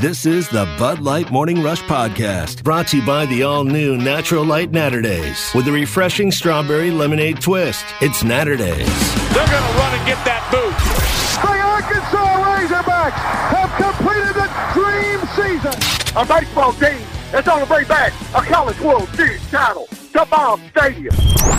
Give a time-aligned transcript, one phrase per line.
[0.00, 3.96] This is the Bud Light Morning Rush Podcast, brought to you by the all new
[3.96, 7.84] Natural Light Naturdays with a refreshing strawberry lemonade twist.
[8.00, 8.84] It's Naturdays.
[9.32, 10.74] They're going to run and get that boot.
[11.40, 13.12] The Arkansas Razorbacks
[13.54, 16.16] have completed the dream season.
[16.16, 20.60] A baseball team that's on the way back a College World Series title to Baum
[20.76, 21.14] Stadium.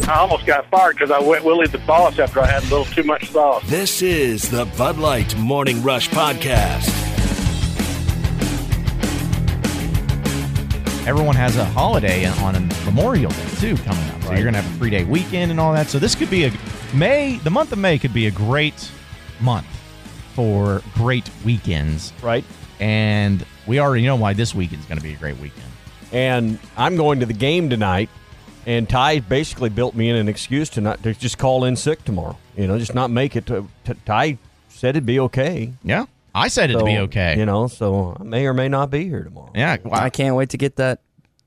[0.10, 2.84] I almost got fired because I went Willie the boss after I had a little
[2.86, 3.64] too much sauce.
[3.68, 7.01] This is the Bud Light Morning Rush Podcast.
[11.08, 14.22] Everyone has a holiday on a Memorial Day too coming up.
[14.24, 14.38] So Right.
[14.38, 15.88] you're gonna have a three day weekend and all that.
[15.88, 16.52] So this could be a
[16.94, 17.38] May.
[17.38, 18.90] The month of May could be a great
[19.40, 19.66] month
[20.34, 22.14] for great weekends.
[22.22, 22.44] right?
[22.80, 25.68] And we already know why this weekend's going to be a great weekend.
[26.12, 28.10] And I'm going to the game tonight,
[28.66, 32.04] and Ty basically built me in an excuse to not to just call in sick
[32.04, 32.38] tomorrow.
[32.58, 33.46] You know, just not make it.
[33.48, 34.38] To, to Ty
[34.70, 35.74] said it'd be okay.
[35.84, 37.38] Yeah, I said it'd be okay.
[37.38, 39.52] You know, so I may or may not be here tomorrow.
[39.56, 41.02] yeah, I can't wait to get that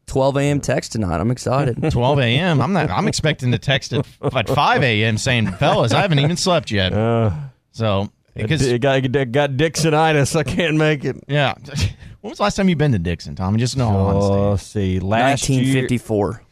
[0.07, 0.61] 12 a.m.
[0.61, 1.19] text tonight.
[1.19, 1.79] I'm excited.
[1.93, 2.61] 12 a.m.
[2.61, 2.91] I'm not.
[2.91, 5.17] I'm expecting to text at, at 5 a.m.
[5.19, 7.31] saying, "Fellas, I haven't even slept yet." Uh,
[7.73, 10.37] So because it got, it got Dicksonitis.
[10.37, 11.17] I can't make it.
[11.29, 11.55] yeah,
[12.21, 13.59] when was the last time you've been to Dickson, Tommy?
[13.59, 15.01] Just in all Oh, honesty, see.
[15.01, 16.43] Last year, 1954.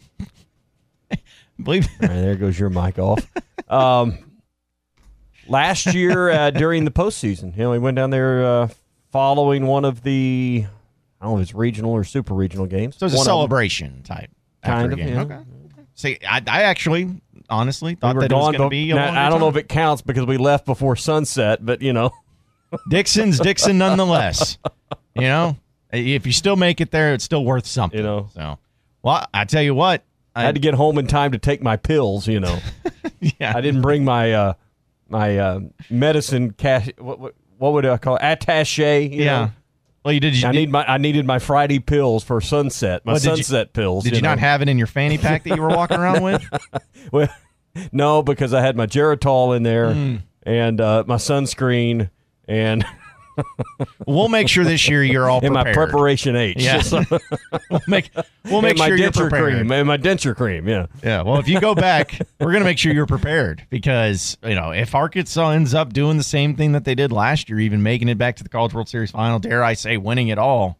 [1.62, 1.86] believe.
[2.02, 3.26] All right, there goes your mic off.
[3.68, 4.18] Um,
[5.52, 8.68] last year uh, during the postseason, you know, we went down there uh,
[9.10, 10.64] following one of the,
[11.20, 12.96] I don't know if it's regional or super regional games.
[12.96, 14.30] So it's a One of celebration type.
[14.62, 15.08] after Kind of, game.
[15.14, 15.20] yeah.
[15.22, 15.38] Okay.
[15.94, 18.90] See, I, I actually, honestly, thought were that it was going to be.
[18.90, 21.92] A now, I don't know if it counts because we left before sunset, but you
[21.92, 22.10] know,
[22.88, 24.56] Dickson's Dickson nonetheless.
[25.14, 25.58] you know,
[25.92, 27.98] if you still make it there, it's still worth something.
[27.98, 28.30] You know.
[28.34, 28.58] So,
[29.02, 30.02] well, I tell you what,
[30.34, 32.26] I had to get home in time to take my pills.
[32.26, 32.58] You know,
[33.20, 34.52] yeah, I didn't bring my uh,
[35.12, 35.60] my uh,
[35.90, 36.88] medicine cash.
[36.98, 38.22] What, what what would I call it?
[38.22, 39.08] attaché?
[39.12, 39.44] you yeah.
[39.44, 39.52] know?
[40.04, 40.34] Well, you did.
[40.34, 43.06] You, I need my I needed my Friday pills for sunset.
[43.06, 44.02] My Well, did you- sunset pills.
[44.02, 44.40] Did you, not know.
[44.40, 46.42] have it in your fanny pack that you were walking around with?
[47.12, 47.28] Well,
[47.92, 50.16] no, because I had my Geritol in there Hmm.
[50.42, 52.10] and uh, my sunscreen
[52.48, 52.84] and
[54.06, 56.56] We'll make sure this year you're all and my preparation H.
[56.58, 56.82] Yeah.
[57.70, 58.10] We'll make
[58.44, 59.54] we'll make and my sure you're denture prepared.
[59.54, 60.68] cream and my denture cream.
[60.68, 60.86] Yeah.
[61.02, 64.72] Yeah, well, if you go back, we're gonna make sure you're prepared because you know
[64.72, 68.08] if Arkansas ends up doing the same thing that they did last year, even making
[68.08, 70.78] it back to the College World Series final, dare I say, winning it all,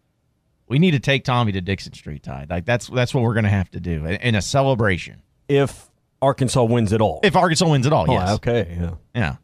[0.69, 2.51] we need to take Tommy to Dickson Street Tide.
[2.51, 5.23] Like that's that's what we're gonna have to do in- in a celebration.
[5.49, 5.89] If
[6.21, 7.21] Arkansas wins it all.
[7.23, 8.77] If Arkansas wins it all, oh, yes, okay.
[8.81, 8.91] Yeah.
[9.15, 9.37] yeah.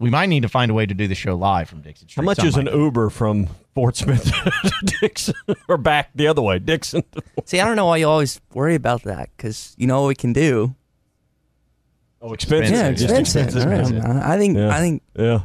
[0.00, 2.22] We might need to find a way to do the show live from Dickson Street.
[2.22, 5.34] How much is an Something like Uber from Fort Smith to Dickson
[5.68, 7.04] or back the other way, Dickson?
[7.44, 10.14] See, I don't know why you always worry about that because you know what we
[10.14, 10.74] can do.
[12.22, 12.74] Oh, expensive.
[12.74, 13.44] Yeah, Expensive.
[13.46, 13.92] expensive.
[14.02, 14.34] Just I.
[14.34, 14.56] I think.
[14.56, 14.74] Yeah.
[14.74, 15.02] I think.
[15.14, 15.42] Yeah,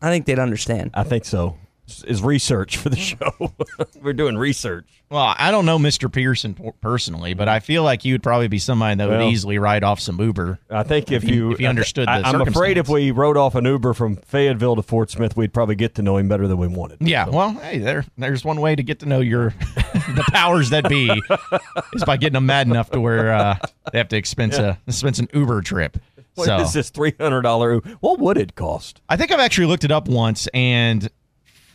[0.00, 0.90] I think they'd understand.
[0.94, 1.56] I think so.
[1.86, 3.32] It's- It's research for the show.
[4.02, 4.86] We're doing research.
[5.10, 6.10] Well, I don't know Mr.
[6.10, 9.58] Pearson personally, but I feel like you would probably be somebody that would Well- easily
[9.58, 10.58] write off some Uber.
[10.70, 13.10] I think if, If he- you if he understood the I, I'm afraid if we
[13.10, 16.28] rode off an Uber from Fayetteville to Fort Smith, we'd probably get to know him
[16.28, 16.98] better than we wanted.
[17.00, 19.50] Yeah, well, hey, there, there's one way to get to know your
[20.14, 21.10] the powers that be
[21.94, 23.56] is by getting them mad enough to where uh,
[23.92, 25.98] they have to expense a expense an Uber trip.
[26.34, 27.76] What so is this three hundred dollar?
[28.00, 29.02] What would it cost?
[29.10, 31.12] I think I've actually looked it up once, and, and it was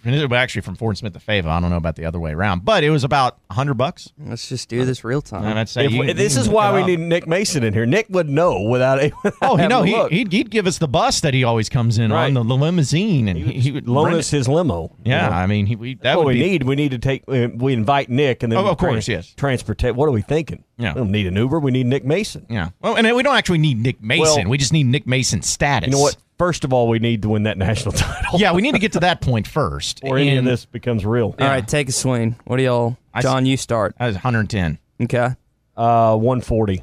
[0.05, 1.51] actually from Fort Smith to Fayetteville.
[1.51, 4.11] I don't know about the other way around, but it was about hundred bucks.
[4.17, 5.43] Let's just do this real time.
[5.45, 6.87] And I'd say If you- we- you this can is look why it we up.
[6.87, 7.85] need Nick Mason in here.
[7.85, 9.11] Nick would know without a.
[9.41, 10.11] Oh, you know, he, look.
[10.11, 12.25] he'd, he'd give us the bus that he always comes in Right.
[12.27, 14.37] on the, the limousine, and he, he would loan rent us it.
[14.37, 14.95] his limo.
[15.03, 15.35] Yeah, You know?
[15.37, 16.63] I mean, he, we, that That's what would we be need.
[16.63, 17.23] We need to take.
[17.27, 19.33] uh, We invite Nick, and then Oh, of tran- course, yes.
[19.35, 19.95] Transportate.
[19.95, 20.63] What are we thinking?
[20.77, 20.93] Yeah.
[20.93, 21.59] we don't need an Uber.
[21.59, 22.45] We need Nick Mason.
[22.49, 22.69] Yeah.
[22.81, 24.43] Well, and we don't actually need Nick Mason.
[24.43, 25.87] Well- we just need Nick Mason status.
[25.87, 26.17] You know what?
[26.37, 28.39] First of all, we need to win that national title.
[28.39, 30.01] Yeah, we need to get to that point first.
[30.03, 31.35] or any of this becomes real.
[31.39, 32.35] All right, take a swing.
[32.45, 32.97] What do y'all?
[33.13, 33.95] I s- John, you start.
[33.97, 34.77] That was 110.
[35.03, 35.29] Okay.
[35.75, 36.81] Uh, one forty.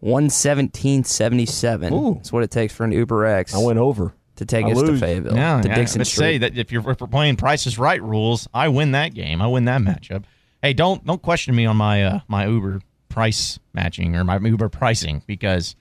[0.00, 1.92] One seventeen seventy seven.
[1.92, 2.14] Ooh.
[2.14, 4.12] That's what it takes for an Uber X I went over.
[4.36, 5.00] to take I us to lose.
[5.00, 5.74] Fayetteville Yeah, to yeah.
[5.74, 6.18] Dickson Let's Street.
[6.24, 9.40] say that if you're, if we're playing Prices Right rules, I win that game.
[9.42, 10.24] I win that matchup.
[10.62, 14.68] Hey, don't don't question me on my uh, my Uber price matching or my Uber
[14.68, 15.74] pricing because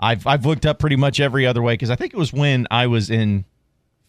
[0.00, 2.66] I've I've looked up pretty much every other way because I think it was when
[2.70, 3.44] I was in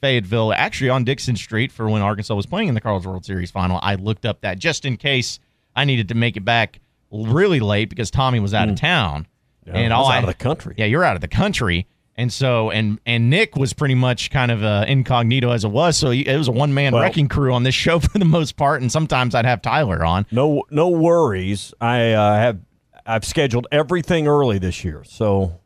[0.01, 3.51] Fayetteville, actually on Dickson Street for when Arkansas was playing in the College World Series
[3.51, 3.79] final.
[3.83, 5.39] I looked up that just in case
[5.75, 6.79] I needed to make it back
[7.11, 9.27] really late because Tommy was out of town.
[9.67, 10.73] and I all I- out of the country.
[10.77, 11.87] Yeah, you're out of the country.
[12.17, 15.97] And so, and and Nick was pretty much kind of uh, incognito as it was.
[15.97, 18.57] So it was a one man Well- wrecking crew on this show for the most
[18.57, 18.81] part.
[18.81, 20.25] And sometimes I'd have Tyler on.
[20.31, 21.73] No, no worries.
[21.79, 22.59] I uh, have
[23.05, 25.59] I've scheduled everything early this year, so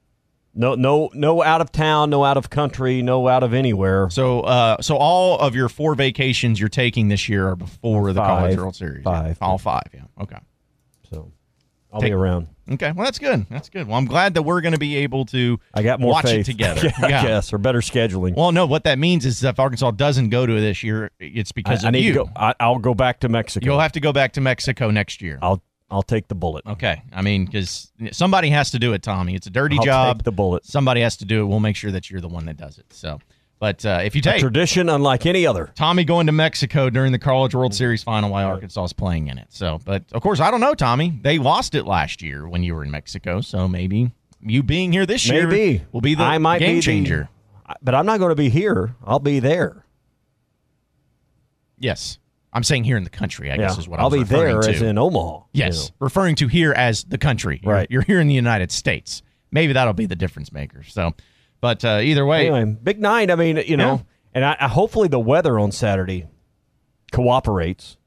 [0.58, 4.10] No, no, no out of town, no out of country, no out of anywhere.
[4.10, 8.22] So, uh, so all of your four vacations you're taking this year are before the
[8.22, 9.04] College World Series.
[9.04, 9.38] Five.
[9.42, 9.84] all five.
[9.94, 10.04] Yeah.
[10.22, 10.38] Okay.
[11.12, 11.32] So
[11.92, 12.48] I'll Take- be around.
[12.72, 12.92] Okay.
[12.94, 13.46] Well, that's good.
[13.50, 13.88] That's good.
[13.88, 15.60] Well, I'm glad that we're going to be able to.
[15.74, 16.90] I got more watch faith it together.
[16.98, 18.34] I guess, or better scheduling.
[18.36, 18.66] Well, no.
[18.66, 21.90] What that means is if Arkansas doesn't go to this year, it's because I, I
[21.90, 22.14] of need you.
[22.14, 22.30] to go.
[22.36, 23.64] I, I'll go back to Mexico.
[23.66, 25.38] You'll have to go back to Mexico next year.
[25.44, 25.62] I'll
[25.96, 26.66] I'll take the bullet.
[26.68, 27.02] Okay.
[27.14, 29.34] I mean, because somebody has to do it, Tommy.
[29.34, 30.18] It's a dirty I'll job.
[30.18, 30.66] take the bullet.
[30.66, 31.46] Somebody has to do it.
[31.46, 32.92] We'll make sure that you're the one that does it.
[32.92, 33.20] So,
[33.60, 35.72] but uh, if you A take tradition unlike any other.
[35.74, 39.38] Tommy going to Mexico during the College World Series final while Arkansas is playing in
[39.38, 39.48] it.
[39.52, 41.18] So, but of course, I don't know, Tommy.
[41.22, 43.40] They lost it last year when you were in Mexico.
[43.40, 44.12] So maybe
[44.42, 47.30] you being here this year Maybe will be the I might game be the- changer.
[47.82, 48.96] But I'm not going to be here.
[49.06, 49.86] I'll be there.
[51.80, 52.20] Yes.
[52.56, 54.70] I'm saying here in the country, I guess is what I'll be there to.
[54.70, 55.36] as in Omaha.
[55.38, 55.96] you Yes, know.
[56.00, 57.60] referring to here as the country.
[57.62, 57.88] You're- Right.
[57.92, 59.22] You're, here in the United States.
[59.52, 60.82] Maybe that'll be the difference maker.
[60.84, 61.14] So,
[61.62, 63.30] but uh, either way, Anyway, big night.
[63.30, 64.02] I mean, you know, Yeah.
[64.34, 66.26] and I, I hopefully the weather on Saturday
[67.12, 67.98] cooperates.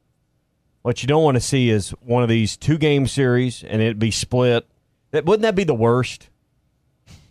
[0.82, 3.98] What you don't want to see is one of these two game series and it
[3.98, 4.66] be split.
[5.10, 6.28] That wouldn't that be the worst?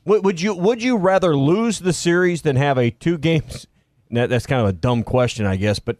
[0.06, 3.66] Would, would you would you rather lose the series than have a two games?
[4.10, 5.98] That, that's kind of a dumb question, I guess, but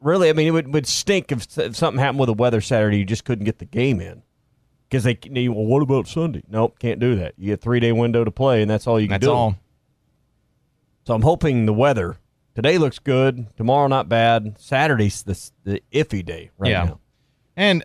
[0.00, 2.98] really, I mean, it would, would stink if, if something happened with the weather Saturday.
[2.98, 4.22] You just couldn't get the game in
[4.88, 5.14] because they.
[5.14, 6.42] they- Well, what about Sunday?
[6.48, 7.34] Nope, can't do that.
[7.36, 9.32] You get three day window to play, and that's all you can that's do.
[9.32, 9.56] all.
[11.06, 12.16] So I'm hoping the weather
[12.54, 13.46] today looks good.
[13.56, 14.56] Tomorrow not bad.
[14.58, 16.84] Saturday's the the iffy day right Yeah.
[16.84, 17.00] now.
[17.56, 17.84] And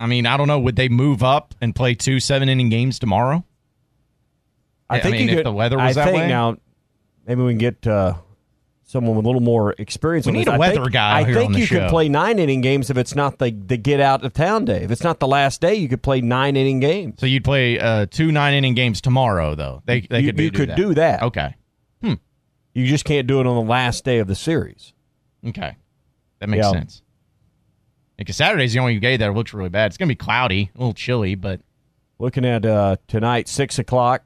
[0.00, 0.58] I mean, I don't know.
[0.58, 3.44] Would they move up and play two seven inning games tomorrow?
[4.90, 6.28] I I think mean, you if could, the weather was I that think way?
[6.28, 6.56] now
[7.26, 8.14] maybe we can get uh,
[8.92, 10.26] someone with a little more experience.
[10.26, 10.52] We need this.
[10.52, 11.80] a I weather think, guy I think you show.
[11.80, 14.82] could play nine inning games if it's not the the get out of town day.
[14.84, 17.18] If it's not the last day, you could play nine inning games.
[17.18, 19.82] So you'd play uh, two nine inning games tomorrow, though.
[19.86, 20.76] They they you, could you do could that.
[20.76, 21.22] do that.
[21.22, 21.54] Okay,
[22.02, 22.14] Hmm.
[22.74, 24.92] You just can't do it on the last day of the series.
[25.48, 25.76] okay,
[26.38, 26.72] that makes Yeah.
[26.72, 27.02] sense.
[28.18, 29.86] Because Saturday's the only day that looks really bad.
[29.86, 31.60] It's gonna be cloudy, a little chilly, but
[32.18, 34.22] Looking at uh, tonight, six o'clock.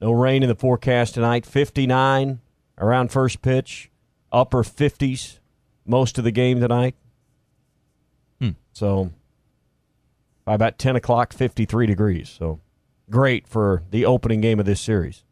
[0.00, 1.44] No rain in the forecast tonight.
[1.44, 2.40] Fifty-nine
[2.78, 3.90] around first pitch.
[4.30, 5.40] Upper fifties
[5.86, 6.94] most of the game tonight.
[8.40, 8.50] Hmm.
[8.72, 9.10] So
[10.44, 12.28] by about ten o'clock, fifty-three degrees.
[12.28, 12.60] So
[13.10, 15.24] great for the opening game of this series.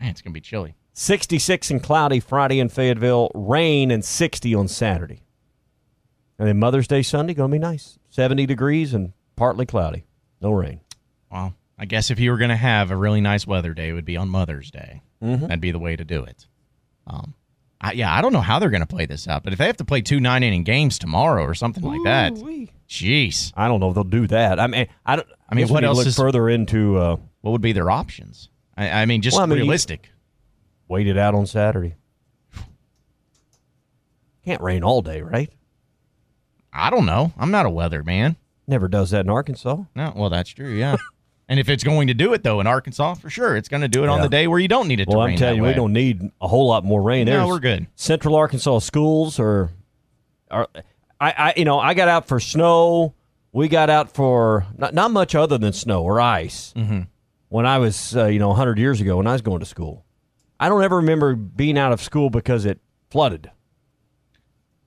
[0.00, 0.74] man, it's gonna be chilly.
[0.94, 3.30] 66 and cloudy Friday in Fayetteville.
[3.32, 5.22] Rain and 60 on Saturday.
[6.40, 8.00] And then Mother's Day Sunday going to be nice.
[8.10, 10.06] 70 degrees and partly cloudy.
[10.40, 10.80] No rain.
[11.30, 14.04] Well, I guess if you were gonna have a really nice weather day, it would
[14.04, 15.02] be on Mother's Day.
[15.22, 15.42] Mm-hmm.
[15.42, 16.48] That'd be the way to do it.
[17.08, 17.34] Um,
[17.80, 19.76] I, yeah, I don't know how they're gonna play this out, but if they have
[19.78, 22.32] to play two nine inning games tomorrow or something like that,
[22.88, 24.60] jeez, I don't know if they'll do that.
[24.60, 25.28] I mean, I don't.
[25.48, 27.90] I mean, guess we what else look is- further into uh, what would be their
[27.90, 28.50] options?
[28.76, 30.10] I, I mean, just Well, I mean, realistic.
[30.88, 31.94] wait it out on Saturday.
[34.44, 35.52] Can't rain all day, right?
[36.72, 37.32] I don't know.
[37.38, 38.36] I'm not a weather man.
[38.66, 39.82] Never does that in Arkansas.
[39.94, 40.70] No, well, that's true.
[40.72, 40.96] Yeah.
[41.48, 43.88] and if it's going to do it though in Arkansas, for sure, it's going to
[43.88, 45.62] do it on the day where you don't need it Well, to I'm telling you,
[45.62, 45.70] way.
[45.70, 47.26] we don't need a whole lot more rain.
[47.26, 47.86] No, There's we're good.
[47.94, 49.70] Central Arkansas schools are,
[50.50, 50.68] are
[51.20, 53.14] I, I, you know, I got out for snow.
[53.52, 57.00] We got out for not, not much other than snow or ice Mm-hmm.
[57.48, 60.04] when I was, uh, you know, 100 years ago when I was going to school.
[60.60, 62.78] I don't ever remember being out of school because it
[63.10, 63.50] flooded.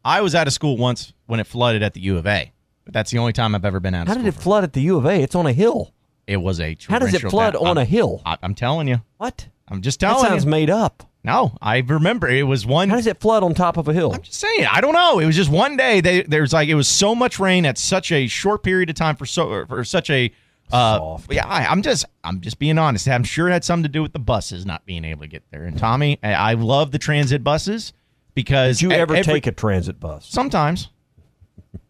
[0.04, 2.52] I was out of school once when it flooded at the U of A,
[2.86, 4.74] but that's the only time I've ever been out of How did it flood at
[4.74, 5.22] the U of A?
[5.22, 5.94] It's on a hill.
[6.32, 8.22] It was a How does it flood down- on a I'm- hill?
[8.26, 9.02] I, I'm telling you.
[9.18, 9.48] What?
[9.68, 10.24] I'm just telling.
[10.24, 10.52] That sounds you.
[10.52, 11.04] made up.
[11.24, 12.90] no, I remember it was one.
[12.90, 14.12] How does it flood on top of a hill?
[14.14, 14.66] I'm just saying.
[14.72, 15.20] I don't know.
[15.20, 16.02] It was just one day.
[16.02, 19.16] They, there's like it was so much rain at such a short period of time
[19.16, 20.32] for so for such a.
[20.74, 21.34] Uh, Soft.
[21.34, 23.08] yeah, I, I'm just I'm just being honest.
[23.10, 25.44] I'm sure it had something to do with the buses not being able to get
[25.52, 25.66] there.
[25.66, 27.92] And Tommy, I, I love the transit buses
[28.36, 30.26] because Did you ever every- take a transit bus?
[30.30, 30.88] sometimes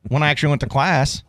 [0.07, 1.23] when I actually went to class.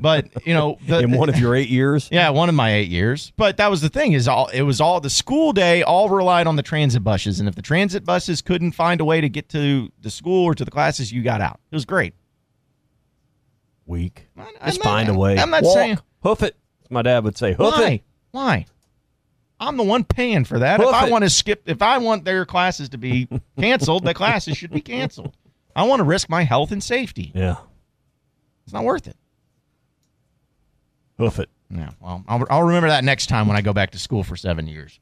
[0.00, 2.08] But you know, the, In one of your eight years?
[2.12, 3.32] yeah, one of my eight years.
[3.36, 6.46] But that was the thing is all it was all the school day all relied
[6.46, 9.48] on the transit buses, and if the transit buses couldn't find a way to get
[9.50, 11.58] to the school or to the classes, you got out.
[11.70, 12.14] It was great.
[13.86, 14.28] Weak.
[14.38, 15.38] I'm Just not- find a way.
[15.38, 15.74] I'm not Walk.
[15.74, 16.56] saying Hoof it.
[16.90, 17.88] My dad would say, hoof why.
[17.90, 18.02] it.
[18.30, 18.66] Why?
[19.60, 20.80] I'm the one paying for that.
[20.80, 21.10] if I it.
[21.10, 24.80] want to skip, if I want their classes to be canceled, the classes should be
[24.80, 25.34] canceled.
[25.76, 27.32] I want to risk my health and safety.
[27.34, 27.56] Yeah.
[28.64, 29.16] It's not worth it.
[31.18, 31.48] Hoof it.
[31.70, 31.90] Yeah.
[32.00, 34.66] Well, I'll, I'll remember that next time when I go back to school for seven
[34.66, 34.98] years.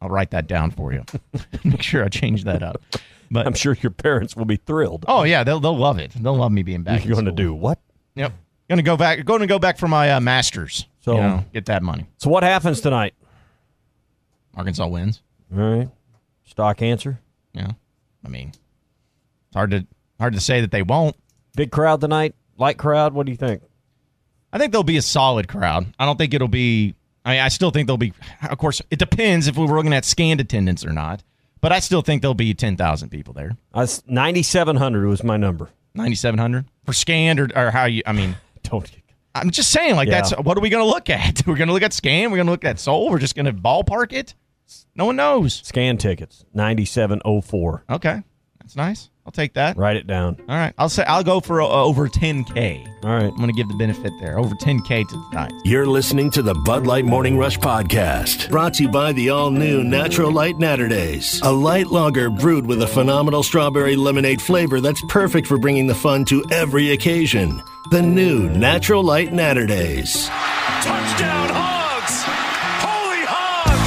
[0.00, 1.04] I'll write that down for you.
[1.64, 2.82] Make sure I change that up.
[3.30, 5.04] But I'm sure your parents will be thrilled.
[5.08, 6.12] oh yeah, they'll they'll love it.
[6.14, 7.04] They'll love me being back.
[7.04, 7.78] You're going to do what?
[8.14, 8.32] Yep.
[8.68, 9.24] Going to go back.
[9.24, 10.86] Going to go back for my uh, masters.
[11.00, 12.06] So- you know, get that money.
[12.18, 13.14] So what happens tonight?
[14.54, 15.22] Arkansas wins.
[15.54, 15.88] All right.
[16.44, 17.18] Stock answer.
[17.54, 17.72] Yeah,
[18.24, 19.86] I mean, it's hard to
[20.20, 21.16] hard to say that they won't.
[21.56, 22.34] Big crowd tonight.
[22.56, 23.12] Light crowd.
[23.14, 23.62] What do you think?
[24.52, 25.86] I think there'll be a solid crowd.
[25.98, 26.94] I don't think it'll be.
[27.24, 28.12] I mean, I still think there'll be.
[28.48, 31.22] Of course, it depends if we were looking at scanned attendance or not.
[31.60, 33.56] But I still think there'll be ten thousand people there.
[33.72, 35.70] Uh, 9,700 was my number.
[35.94, 38.02] Ninety seven hundred for scanned or, or how you?
[38.06, 38.88] I mean, Don't.
[39.34, 39.96] I'm just saying.
[39.96, 40.20] Like Yeah.
[40.20, 41.42] that's what are we going to look at?
[41.46, 42.30] We're going to look at scan.
[42.30, 43.10] We're going to look at soul.
[43.10, 44.34] We're just going to ballpark it.
[44.94, 45.54] No one knows.
[45.64, 46.44] Scan tickets.
[46.54, 47.84] 9,704.
[47.90, 48.22] Okay,
[48.60, 49.10] that's nice.
[49.26, 49.78] I'll take that.
[49.78, 50.36] Write it down.
[50.48, 52.86] All right, I'll say I'll go for uh, over 10k.
[53.04, 53.24] All right.
[53.24, 54.38] I'm going to give the benefit there.
[54.38, 55.52] Over 10k to tonight.
[55.64, 59.50] You're listening to the Bud Light Morning Rush Podcast, brought to you by the all
[59.50, 65.02] new Natural Light Naturdays, a light lager brewed with a phenomenal strawberry lemonade flavor that's
[65.08, 67.62] perfect for bringing the fun to every occasion.
[67.90, 70.28] The new Natural Light Naturdays.
[70.82, 72.22] Touchdown, Hogs!
[72.84, 73.78] Holy hog!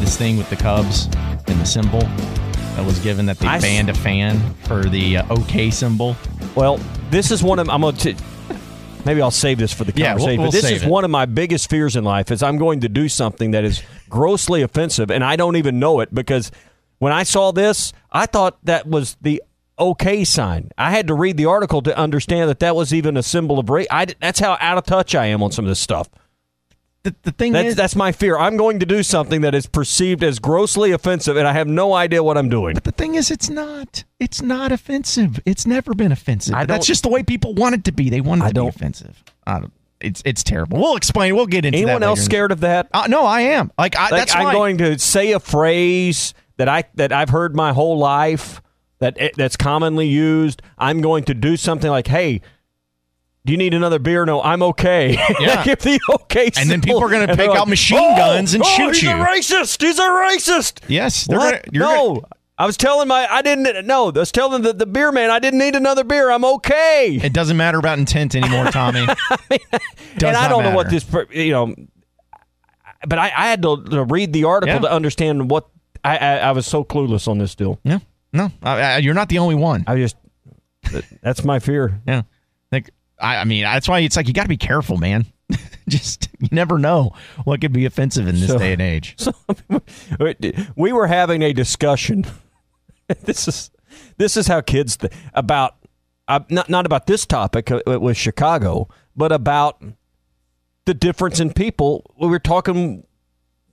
[0.00, 1.06] This thing with the Cubs
[1.48, 2.02] and the symbol
[2.76, 6.16] that was given that they I s- banned a fan for the uh, OK symbol.
[6.54, 6.78] Well,
[7.10, 8.14] this is one of I'm going to.
[9.04, 10.40] Maybe I'll save this for the Yeah, we'll- conversation.
[10.42, 10.88] we'll but this is it.
[10.88, 13.82] one of my biggest fears in life is I'm going to do something that is
[14.10, 16.50] grossly offensive, and I don't even know it because
[16.98, 19.42] when I saw this, I thought that was the
[19.78, 20.70] okay sign.
[20.76, 23.70] I had to read the article to understand that that was even a symbol of
[23.70, 23.86] race.
[23.90, 26.08] I, that's how out of touch I am on some of this stuff.
[27.06, 28.36] The, the thing That's, is, that's my fear.
[28.36, 31.92] I'm going to do something that is perceived as grossly offensive, and I have no
[31.94, 32.74] idea what I'm doing.
[32.74, 34.02] But the thing is, it's not.
[34.18, 35.38] It's not offensive.
[35.46, 36.56] It's never been offensive.
[36.66, 38.10] That's just the way people want it to be.
[38.10, 39.22] They want it I to don't- be offensive.
[39.46, 40.78] I don't, it's it's terrible.
[40.80, 41.36] We'll explain.
[41.36, 41.82] We'll get into it.
[41.82, 42.88] Anyone else scared of that?
[42.92, 43.70] Uh, no, I am.
[43.78, 47.54] Like, I, Like, that's I'm going to say a phrase that I that I've heard
[47.54, 48.60] my whole life
[48.98, 50.60] that eh, that's commonly used.
[50.76, 52.40] I'm going to do something like, "Hey,
[53.46, 55.16] do you need another beer?" No, I'm okay.
[55.40, 55.64] Yeah.
[55.64, 56.50] Give the okay.
[56.58, 59.02] And then people are gonna And they're take out machine guns and oh, shoot he's
[59.02, 59.82] you." He's a racist.
[59.82, 60.80] He's a racist.
[60.88, 62.14] Yes, gonna- you're no.
[62.16, 62.26] gonna-
[62.58, 65.38] I was telling my I didn't no, I was telling the, the beer man I
[65.38, 66.30] didn't need another beer.
[66.30, 67.18] I'm okay.
[67.22, 69.04] It doesn't matter about intent anymore, Tommy.
[70.16, 71.74] Does and I don't know what this, you know,
[73.06, 74.80] but I, I had to, to read the article Yeah.
[74.80, 75.68] to understand what
[76.02, 77.78] I, I, I was so clueless on this deal.
[77.84, 77.98] Yeah,
[78.32, 79.84] no, uh, you're not the only one.
[79.86, 80.16] I just,
[81.20, 82.00] that's my fear.
[82.06, 82.22] Yeah,
[82.72, 82.88] like
[83.18, 85.26] I, I mean, that's why it's like you got to be careful, man.
[85.88, 87.12] Just you never know
[87.44, 89.14] what could be offensive in this So- day and age.
[89.18, 89.32] So
[90.76, 92.26] we were having a discussion.
[93.22, 93.70] this is
[94.16, 95.76] this is how kids th- about
[96.28, 99.82] uh, not not about this topic uh, with Chicago, but about
[100.84, 102.10] the difference in people.
[102.20, 103.06] We were talking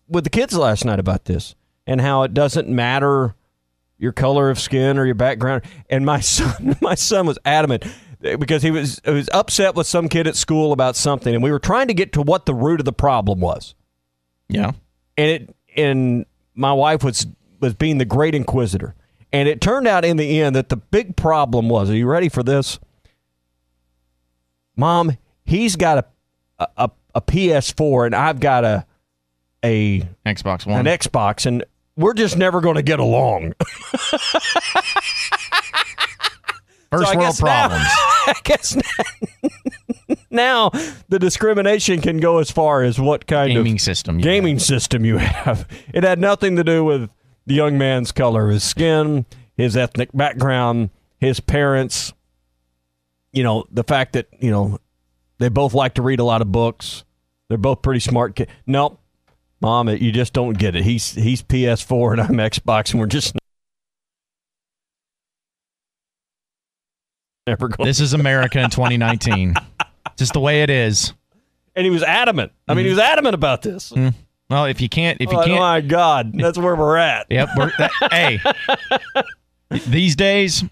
[0.08, 1.56] with the kids last night about this
[1.88, 3.34] and how it doesn't matter
[3.98, 5.64] your color of skin or your background.
[5.90, 7.86] And my son, my son was adamant
[8.24, 11.52] because he was he was upset with some kid at school about something, and we
[11.52, 13.76] were trying to get to what the root of the problem was.
[14.50, 14.72] Yeah,
[15.18, 16.26] and it and
[16.56, 17.28] my wife was
[17.60, 18.96] was being the great inquisitor.
[19.32, 22.30] And it turned out in the end that the big problem was are you ready
[22.30, 22.80] for this?
[24.76, 25.98] Mom he's got
[26.60, 28.86] a a, a ps4 and i've got a
[29.64, 30.80] a Xbox One.
[30.80, 31.64] an xbox and
[31.96, 33.54] we're just never going to get along
[36.94, 37.88] First So I world guess now- problems.
[38.26, 40.70] i guess now, now
[41.10, 44.18] the discrimination can go as far as what kind Gaming of system.
[44.20, 45.68] you gaming system you have.
[45.94, 47.10] It had nothing to do with
[47.46, 49.26] the young man's color, his skin,
[49.58, 52.14] his ethnic background, his parents.
[53.34, 54.80] You know, the fact that, you know,
[55.40, 57.04] they both like to read a lot of books.
[57.50, 58.52] They're both pretty smart kids.
[58.66, 59.00] Nope.
[59.60, 60.84] Mom, you just don't get it.
[60.84, 63.36] He's he's PS4 and I'm Xbox and we're just
[67.48, 69.56] never going This is America in 2019.
[70.18, 71.14] Just the way it is.
[71.76, 72.52] and he was adamant.
[72.68, 73.92] I mean, he was adamant about this.
[74.50, 77.26] Well, if you can't, if you oh can't, oh my God, that's where we're at.
[77.30, 77.50] Yep.
[77.58, 78.40] We're, that, hey,
[79.88, 80.64] these days,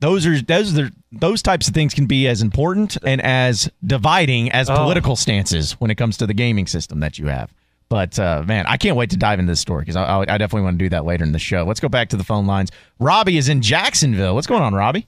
[0.00, 4.50] those are those are those types of things can be as important and as dividing
[4.52, 4.76] as Oh.
[4.76, 7.54] political stances when it comes to the gaming system that you have.
[7.88, 10.38] But uh, man, I can't wait to dive into this story because I, I, I
[10.38, 11.64] definitely want to do that later in the show.
[11.64, 12.70] Let's go back to the phone lines.
[12.98, 14.34] Robbie is in Jacksonville.
[14.34, 15.06] What's going on, Robbie?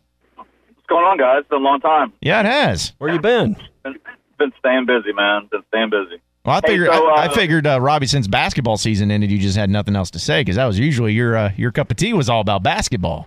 [0.88, 1.40] What's going on, guys?
[1.40, 2.12] It's been a long time.
[2.20, 2.92] Yeah, it has.
[2.98, 3.56] Where you been?
[3.82, 3.96] Been,
[4.38, 5.48] been staying busy, man.
[5.50, 6.22] Been staying busy.
[6.44, 9.32] Well, I Hey, figured so, I, I uh, figured uh, Robbie, since basketball season ended,
[9.32, 11.90] you just had nothing else to say because that was usually your uh, your cup
[11.90, 13.26] of tea was all about basketball.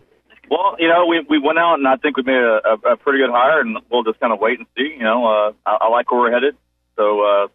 [0.49, 2.95] Well, you know, we we went out and I think we made a, a, a
[2.95, 4.93] pretty good hire, and we'll just kind of wait and see.
[4.95, 6.55] You know, uh, I, I like where we're headed,
[6.95, 7.47] so uh,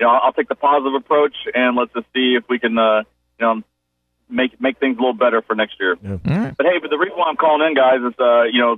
[0.00, 3.04] you know, I'll take the positive approach, and let's just see if we can, uh,
[3.38, 3.62] you know,
[4.28, 5.96] make make things a little better for next year.
[6.04, 6.52] All right.
[6.56, 8.76] But hey, but the reason why I'm calling in, guys, is uh, you know, uh,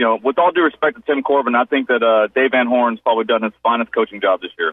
[0.00, 2.66] you know, with all due respect to Tim Corbin, I think that uh, Dave Van
[2.66, 4.72] Horn's probably done his finest coaching job this year.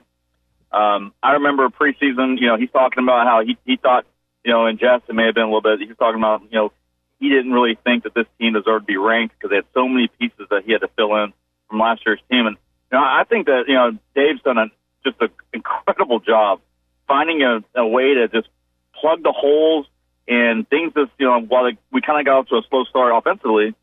[0.72, 4.06] Um, I remember preseason, you know, he's talking about how he he thought,
[4.46, 5.82] you know, in jest it may have been a little bit.
[5.82, 6.72] He was talking about, you know,
[7.20, 9.86] he didn't really think that this team deserved to be ranked because they had so
[9.86, 11.34] many pieces that he had to fill in
[11.68, 12.48] from last year's team.
[12.48, 12.56] And
[12.90, 14.68] you know, I think that you know Dave's done a
[15.04, 16.62] just an incredible job
[17.06, 18.48] finding a, a way to just
[18.94, 19.88] plug the holes
[20.26, 22.86] and things that you know while they, we kind of got off to a slow
[22.86, 23.76] start offensively.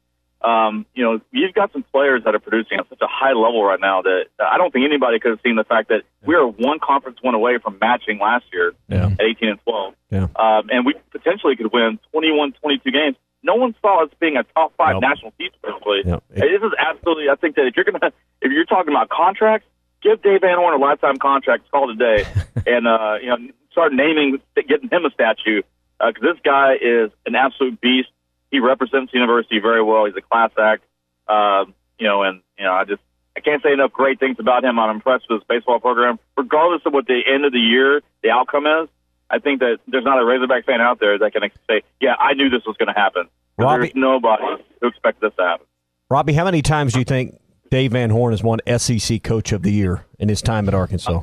[0.45, 3.65] Um, you know, you've got some players that are producing at such a high level
[3.65, 6.47] right now that I don't think anybody could have seen the fact that we were
[6.47, 9.07] one conference win away from matching last year Yeah.
[9.07, 9.95] at 18 and 12.
[10.11, 10.27] Yeah.
[10.37, 13.17] Um, and we potentially could win 21, 22 games.
[13.43, 15.03] No one saw us being a top five Nope.
[15.03, 16.03] national team potentially.
[16.05, 16.25] Yep.
[16.31, 17.29] This is absolutely.
[17.31, 19.67] I think that if you're gonna, if you're talking about contracts,
[20.03, 21.71] give Dave Van Horn a lifetime contract.
[21.71, 22.25] Call it a day,
[22.67, 23.37] and uh, you know,
[23.73, 25.63] start naming, getting him a statue
[26.01, 28.09] because this guy is an absolute beast.
[28.55, 30.05] He represents the university very well.
[30.05, 30.85] He's a class act.
[31.27, 33.03] Um, you know, and you know, I just
[33.37, 34.79] I can't say enough great things about him.
[34.79, 38.31] I'm impressed with his baseball program, regardless of what the end of the year the
[38.31, 38.89] outcome is.
[39.29, 42.35] I think that there's not a Razorback fan out there that can say, "Yeah, I
[42.35, 43.27] knew this was going to happen."
[43.59, 44.45] Robbie- There's nobody
[44.81, 45.67] who expects this to happen.
[46.09, 49.63] Robbie, how many times do you think Dave Van Horn has won SEC Coach of
[49.63, 51.23] the Year in his time at Arkansas?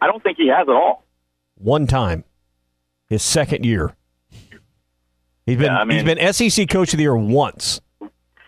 [0.00, 1.02] I don't think he has at all.
[1.56, 2.22] One time,
[3.08, 3.96] his second year.
[5.48, 7.80] He's been Yeah, I mean- he's been SEC Coach of the Year once,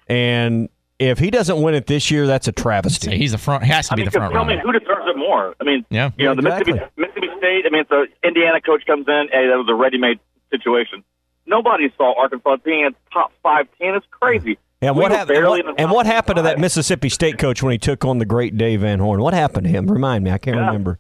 [0.09, 3.17] and if he doesn't win it this year, that's a travesty.
[3.17, 3.65] He's the front.
[3.65, 4.73] He has to I be mean, the 'cause front tell me runner.
[4.73, 5.55] who deserves it more.
[5.61, 6.11] I mean, Yeah.
[6.19, 6.75] you know, the Exactly.
[6.75, 7.65] Mississippi, Mississippi State.
[7.67, 9.29] I mean, it's a Indiana coach comes in.
[9.33, 10.19] Hey, that was a ready-made
[10.51, 11.03] situation.
[11.47, 13.95] Nobody saw Arkansas being a top five team.
[13.95, 14.59] It's crazy.
[14.83, 15.39] And We what were happened?
[15.39, 16.59] And what, and what happened to that.
[16.59, 19.21] Mississippi State coach when he took on the great Dave Van Horn?
[19.21, 19.87] What happened to him?
[19.91, 20.31] Remind me.
[20.31, 20.67] I can't Yeah.
[20.67, 20.99] remember.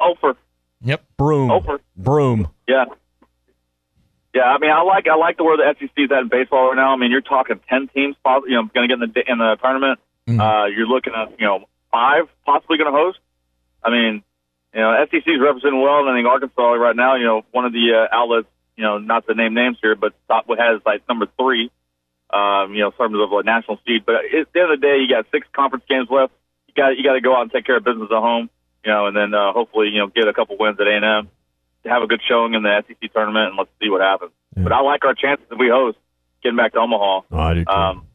[0.00, 0.36] Ofer.
[0.82, 1.02] Yep.
[1.16, 1.50] Broom.
[1.50, 1.80] Ofer.
[1.96, 2.48] Broom.
[2.68, 2.84] Yeah.
[4.36, 6.68] Yeah, I mean, I like I like the where the SEC is at in baseball
[6.68, 6.92] right now.
[6.92, 9.56] I mean, you're talking ten teams, you know, going to get in the in the
[9.56, 9.98] tournament.
[10.28, 10.36] Mhm.
[10.36, 13.18] Uh, you're looking at you know five possibly going to host.
[13.82, 14.22] I mean,
[14.74, 17.64] you know, SEC is representing well, and I think Arkansas right now, you know, one
[17.64, 21.08] of the uh, outlets, you know, not to name names here, but top has like
[21.08, 21.70] number three,
[22.28, 24.04] um, you know, in terms of like national seed.
[24.04, 26.34] But at the end of the day, you got six conference games left.
[26.68, 28.50] You got you got to go out and take care of business at home,
[28.84, 31.04] you know, and then uh, hopefully, you know, get a couple wins at A and
[31.06, 31.30] M
[31.88, 34.32] have a good showing in the SEC tournament, and let's see what happens.
[34.56, 34.64] Yeah.
[34.64, 35.98] But I like our chances if we host
[36.42, 37.20] getting back to Omaha.
[37.30, 37.70] Oh, I do too.
[37.70, 38.06] Um,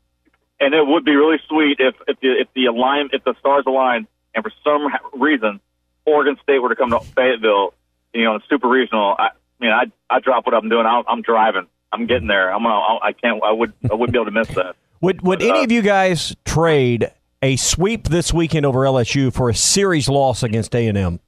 [0.59, 3.63] and it would be really sweet if if the if the align if the stars
[3.65, 4.87] align and for some
[5.19, 5.59] reason
[6.05, 7.73] Oregon State were to come to Fayetteville,
[8.13, 9.15] you know, in super regional.
[9.17, 9.29] I, I
[9.59, 10.85] mean, I I drop what I'm doing.
[10.85, 11.67] I'm, I'm driving.
[11.91, 12.53] I'm getting there.
[12.53, 12.99] I'm gonna.
[13.01, 13.41] I can't.
[13.43, 13.73] I would.
[13.89, 14.75] I wouldn't be able to miss that.
[15.01, 19.33] Would would But, any uh, of you guys trade a sweep this weekend over LSU
[19.33, 21.19] for a series loss against A and M?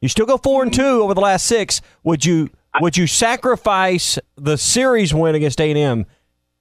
[0.00, 1.80] You still go four and two over the last six.
[2.04, 6.06] Would you would you sacrifice the series win against A and M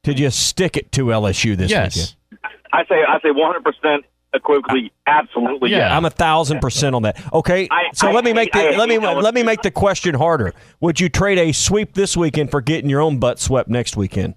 [0.04, 2.16] to just stick it to LSU this Yes.
[2.32, 2.52] weekend?
[2.74, 3.04] I say.
[3.08, 4.92] I say 100 percent equivocally.
[5.08, 5.72] Absolutely.
[5.72, 5.78] Yeah.
[5.80, 5.92] yes.
[5.92, 7.22] I'm a thousand percent on that.
[7.34, 9.22] Okay, I- so I let me make the hate- I let me LSU.
[9.24, 10.54] let me make the question harder.
[10.82, 14.36] Would you trade a sweep this weekend for getting your own butt swept next weekend?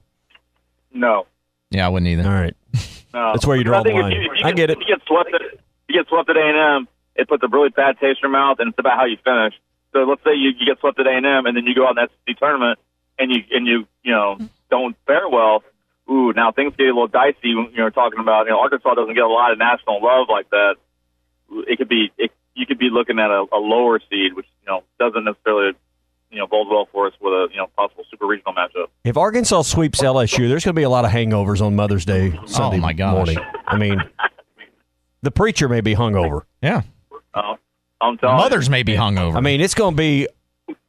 [0.93, 1.27] No.
[1.71, 2.23] Yeah, I wouldn't either.
[2.29, 2.55] All right.
[3.15, 3.33] No.
[3.33, 4.12] That's where you draw I think the if line.
[4.12, 4.79] you- if you I get it.
[4.81, 5.41] You get swept at,
[5.88, 8.31] you get swept at A and M, it puts a really bad taste in your
[8.31, 9.55] mouth, and it's about how you finish.
[9.92, 11.87] So let's say you, you get swept at A and M, and then you go
[11.87, 12.79] out in the SEC tournament,
[13.18, 14.38] and you and you you know
[14.70, 15.62] don't fare well.
[16.11, 17.55] Ooh, now things get a little dicey.
[17.55, 20.48] When you're talking about you know Arkansas doesn't get a lot of national love like
[20.51, 20.77] that.
[21.68, 24.66] It could be it, you could be looking at a, a lower seed, which you
[24.66, 25.72] know doesn't necessarily
[26.31, 28.87] you know bode well for us with a you know possible super regional matchup.
[29.05, 32.33] If Arkansas sweeps LSU, there's going to be a lot of hangovers on Mother's Day
[32.40, 33.14] oh Sunday Oh, my gosh.
[33.14, 33.38] morning.
[33.66, 34.03] I mean,
[35.22, 36.42] the preacher may be hungover.
[36.62, 36.83] Yeah.
[37.35, 37.57] Uh,
[38.01, 38.42] I'm telling you.
[38.42, 39.37] Mothers may be hungover.
[39.37, 40.29] I mean, it's going to be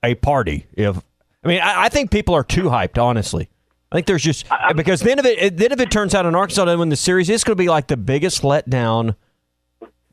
[0.04, 0.66] a party.
[0.74, 0.98] If
[1.44, 3.02] I mean, I, I think people are too hyped.
[3.02, 3.50] Honestly,
[3.92, 6.66] I think there's just because then if it then if it turns out in Arkansas
[6.66, 9.16] doesn't win the series, it's going to be like the biggest letdown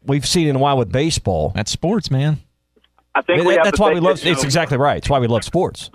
[0.05, 1.53] we've seen in a while with baseball.
[1.55, 2.39] that's sports, man.
[3.15, 4.17] I think we That- have that's to why we love.
[4.17, 4.99] this, It's know, exactly right.
[4.99, 5.91] It's why we love sports.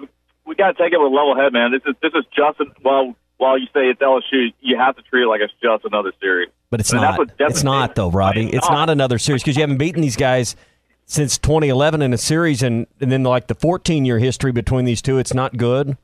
[0.45, 1.71] we got to take it with a level head, man.
[1.71, 5.01] This is this is just an, well, while you say it's LSU, you have to
[5.03, 6.49] treat it like it's just another series.
[6.69, 7.37] But it's I mean, not.
[7.37, 8.49] that's It's not though, Robbie.
[8.51, 10.55] It's not another series because you haven't beaten these guys
[11.05, 15.01] since 2011 in a series, and and then like the 14 year history between these
[15.01, 15.97] two, it's not good.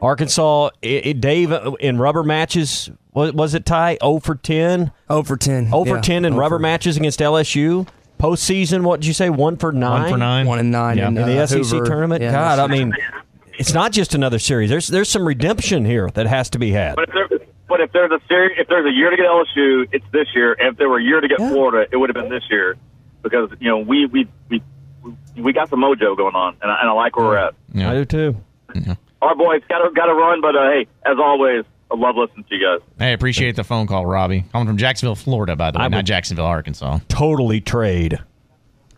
[0.00, 4.92] Arkansas, it, it- Dave uh, in rubber matches was, was it tie 0 for 10,
[5.10, 5.66] Over 10.
[5.66, 6.00] 0 for yeah.
[6.00, 6.40] 10 in Over.
[6.40, 7.86] rubber matches against LSU.
[8.20, 9.30] Postseason, what did you say?
[9.30, 10.02] One for nine.
[10.02, 10.46] One for nine.
[10.46, 11.08] One and nine Yeah.
[11.08, 11.84] in, in the uh, SEC Hoover.
[11.86, 12.22] tournament.
[12.22, 12.92] Yeah, God, I mean,
[13.58, 14.70] it's not just another series.
[14.70, 16.94] There's there's some redemption here that has to be had.
[16.96, 17.37] But if there,
[17.68, 20.54] but if there's a series, if there's a year to get LSU, it's this year.
[20.58, 21.50] And if there were a year to get Yeah.
[21.50, 22.76] Florida, it would have been this year
[23.22, 24.62] because you know we we we
[25.36, 27.54] we got some mojo going on, and I, and I like where we're at.
[27.72, 27.90] Yeah.
[27.90, 28.36] I do too.
[29.22, 32.44] Our boys got to got to run, but uh, hey, as always, I love listening
[32.44, 32.86] to you guys.
[32.98, 34.44] Hey, appreciate the phone call, Robbie.
[34.52, 36.98] Coming from Jacksonville, Florida, by the way, I not Jacksonville, Arkansas.
[37.08, 38.18] Totally trade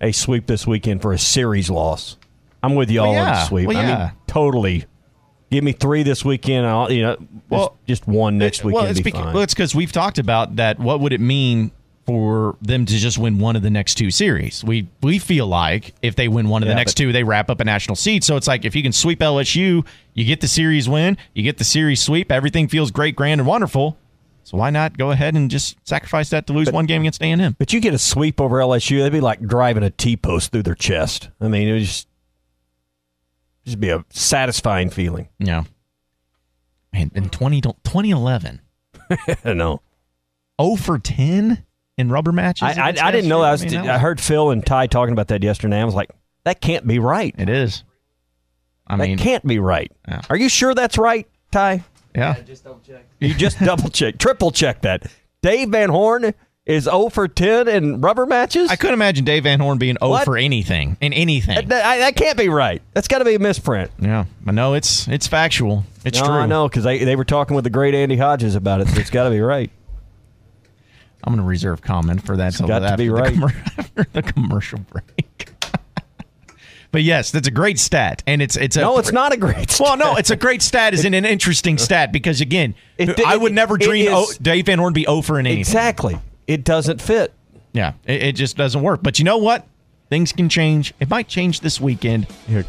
[0.01, 2.17] a sweep this weekend for a series loss.
[2.63, 3.69] I'm with y'all Well, on the sweep.
[3.69, 3.99] Well, I yeah.
[3.99, 4.85] mean, totally.
[5.51, 6.67] Give me three this weekend.
[6.67, 7.17] I'll, you know,
[7.49, 8.75] Well, just, just one next weekend.
[8.83, 9.35] Well, it's be because fine.
[9.35, 10.79] well, we've talked about that.
[10.79, 11.73] What would it mean
[12.07, 14.63] for them to just win one of the next two series?
[14.65, 17.51] We we feel like if they win one of the next but- two, they wrap
[17.51, 18.23] up a national seed.
[18.23, 19.85] So it's like if you can sweep LSU,
[20.15, 22.31] you get the series win, you get the series sweep.
[22.31, 23.97] Everything feels great, grand, and wonderful.
[24.45, 27.27] So why not go ahead and just sacrifice that to lose one game against A
[27.27, 27.57] and M?
[27.59, 30.63] But you get a sweep over LSU, they'd be like driving a T post through
[30.65, 31.29] their chest.
[31.41, 32.09] I mean, it would just
[33.71, 35.29] just be a satisfying feeling.
[35.39, 35.65] Yeah.
[36.93, 38.61] Man, in 20, 2011,
[39.45, 39.81] I know.
[40.61, 41.65] 0 for 10
[41.97, 42.63] in rubber matches.
[42.63, 43.49] I, I, I didn't know that.
[43.49, 45.81] I, was, mean, I heard Phil and Ty talking about that yesterday.
[45.81, 46.11] I was like,
[46.45, 47.35] that can't be right.
[47.39, 47.85] It is.
[48.87, 49.93] I that mean, can't be right.
[50.09, 50.23] Yeah.
[50.29, 51.85] Are you sure that's right, Ty?
[52.15, 52.35] yeah.
[53.21, 55.07] You just double check, triple check that.
[55.43, 56.35] Dave Van Horn
[56.71, 58.71] is 0 for 10 in rubber matches?
[58.71, 60.25] I couldn't imagine Dave Van Horn being 0 What?
[60.25, 61.69] for anything in anything.
[61.69, 62.81] that, I- that can't be right.
[62.95, 63.91] That's got to be a misprint.
[63.99, 65.85] yeah, but no, it's it's factual.
[66.05, 66.35] It's no, true.
[66.35, 68.89] I know because they, they were talking with the great Andy Hodges about it.
[68.89, 69.71] So it's got to be right.
[71.23, 72.55] I'm going to reserve comment for that.
[72.55, 73.35] till got to after be the right.
[73.35, 75.51] commer- after the commercial break.
[76.93, 79.79] but yes, that's a great stat, and it's it's a No, it's not a great.
[79.79, 80.95] Well, no, it's a great stat.
[80.95, 84.27] Is in an interesting stat because again, It- I would never it dream is- oh,
[84.41, 85.61] Dave Van Horn be 0 for in anything.
[85.61, 86.19] exactly.
[86.51, 87.33] It doesn't fit.
[87.73, 89.05] Yeah, it, it just doesn't work.
[89.05, 89.69] But you know what?
[90.09, 90.93] Things can change.
[90.99, 92.65] It might change this weekend, Here,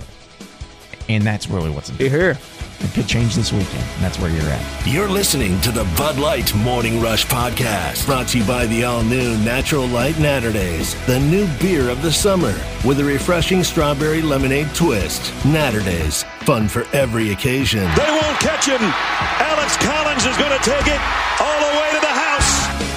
[1.10, 2.12] and that's really what's important.
[2.12, 2.42] You're here.
[2.82, 4.88] It could change this weekend, and that's where you're at.
[4.88, 9.02] You're listening to the Bud Light Morning Rush Podcast, brought to you by the all
[9.02, 12.54] new Natural Light Naturdays, the new beer of the summer,
[12.86, 15.24] with a refreshing strawberry lemonade twist.
[15.44, 17.82] Naturdays, fun for every occasion.
[17.96, 18.82] They won't catch him.
[18.82, 21.02] Alex Collins is going to take it
[21.42, 22.91] all the way to the house.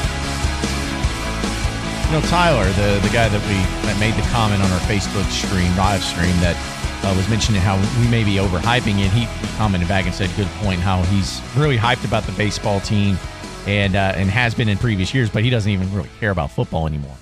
[2.15, 3.57] Know, Tyler, the the guy that we
[3.89, 6.55] that made the comment on our Facebook stream, live stream, that
[7.03, 9.11] uh, was mentioning how we may be overhyping it.
[9.11, 10.79] He, he commented back and said, "Good point.
[10.79, 13.19] How he's really hyped about the baseball team,
[13.67, 16.53] and uh, and has been in previous years, but he doesn't even really care about
[16.53, 17.17] football anymore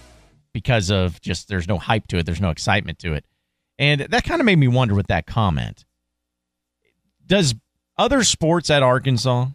[0.52, 3.24] because of just there's no hype to it, there's no excitement to it,
[3.78, 5.86] and that kind of made me wonder with that comment.
[7.26, 7.54] Does
[7.96, 9.46] other sports at Arkansas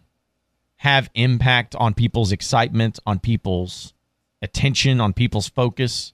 [0.78, 3.94] have impact on people's excitement, on people's
[4.42, 6.12] attention, on people's focus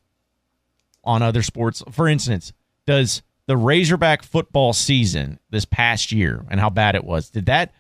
[1.03, 1.83] on other sports?
[1.91, 2.53] For instance,
[2.87, 7.73] does the Razorback football season this past year and how bad it was, did that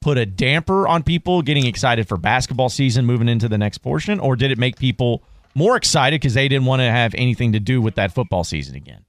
[0.00, 4.18] put a damper on people getting excited for basketball season moving into the next portion,
[4.18, 5.22] or did it make people
[5.54, 8.74] more excited because they didn't want to have anything to do with that football season
[8.74, 9.04] again?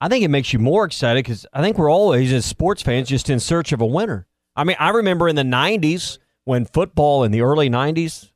[0.00, 3.08] I think it makes you more excited because I think we're always, as sports fans,
[3.08, 4.26] just in search of a winner.
[4.56, 8.30] I mean, I remember in the 90s when football in the early 90s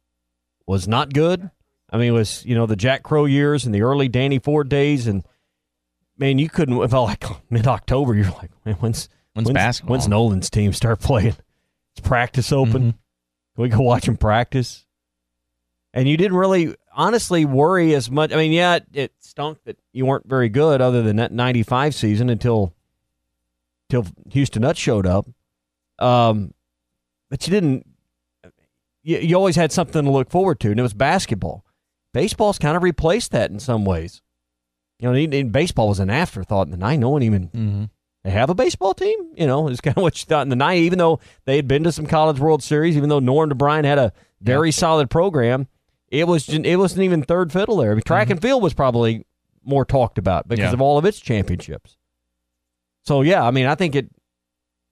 [0.67, 1.51] was not good.
[1.95, 4.69] I mean, it was, you know, the Jack Crowe years and the early Danny Ford
[4.69, 5.07] days.
[5.07, 5.23] And,
[6.19, 9.93] man, you couldn't, if like mid October, you're like, man, when's, When's basketball?
[9.95, 11.37] When's Nolan's team start playing?
[11.97, 12.83] Is practice open?
[12.83, 12.95] Mhm.
[13.55, 14.85] Can we go watch them practice?
[15.93, 18.33] And you didn't really, honestly, worry as much.
[18.33, 21.95] I mean, yeah, it, it stunk that you weren't very good other than that 95
[21.95, 22.75] season until,
[23.89, 25.29] until Houston Nutt showed up.
[26.01, 26.55] Um,
[27.31, 27.87] but you didn't,
[29.05, 31.64] you, you always had something to look forward to, and it was basketball.
[32.15, 34.23] Baseball's kind of replaced that in some ways.
[35.01, 36.99] You know, baseball was an afterthought in the night.
[37.01, 37.85] No one even Mm-hmm.
[38.23, 39.19] they have a baseball team.
[39.37, 40.79] You know, it's kind of what you thought in the night.
[40.79, 43.99] Even though they had been to some College World Series, even though Norm DeBriyn had
[43.99, 45.67] a very solid program,
[46.09, 47.91] it was it wasn't even third fiddle there.
[47.91, 49.27] I mean, track and field was probably
[49.65, 50.73] more talked about because Yeah.
[50.73, 51.97] of all of its championships.
[53.03, 54.09] So yeah, I mean, I think it.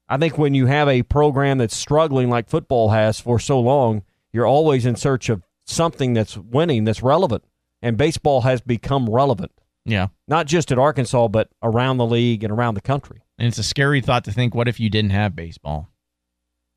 [0.08, 4.02] I think when you have a program that's struggling like football has for so long,
[4.32, 7.44] you're always in search of something that's winning, that's relevant,
[7.80, 9.52] and baseball has become relevant,
[9.84, 10.08] Yeah.
[10.28, 13.22] not just at Arkansas, but around the league and around the country.
[13.38, 15.88] And it's a scary thought to think what if you didn't have baseball?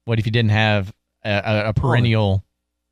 [0.06, 0.94] What if you didn't have
[1.24, 2.44] a, a, perennial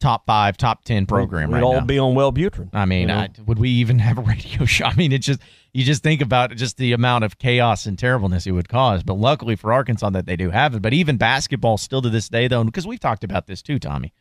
[0.01, 1.85] top five, top 10 program We'd right all now?
[1.85, 2.69] be on Wellbutrin.
[2.73, 3.17] I mean, you know?
[3.19, 4.85] I, would we even have a radio show?
[4.85, 5.39] I mean, it's just
[5.73, 9.01] you just think about just the amount of chaos and terribleness it would cause.
[9.03, 10.81] But luckily for Arkansas that they do have it.
[10.81, 14.11] But even basketball still to this day, though, because we've talked about this too, Tommy.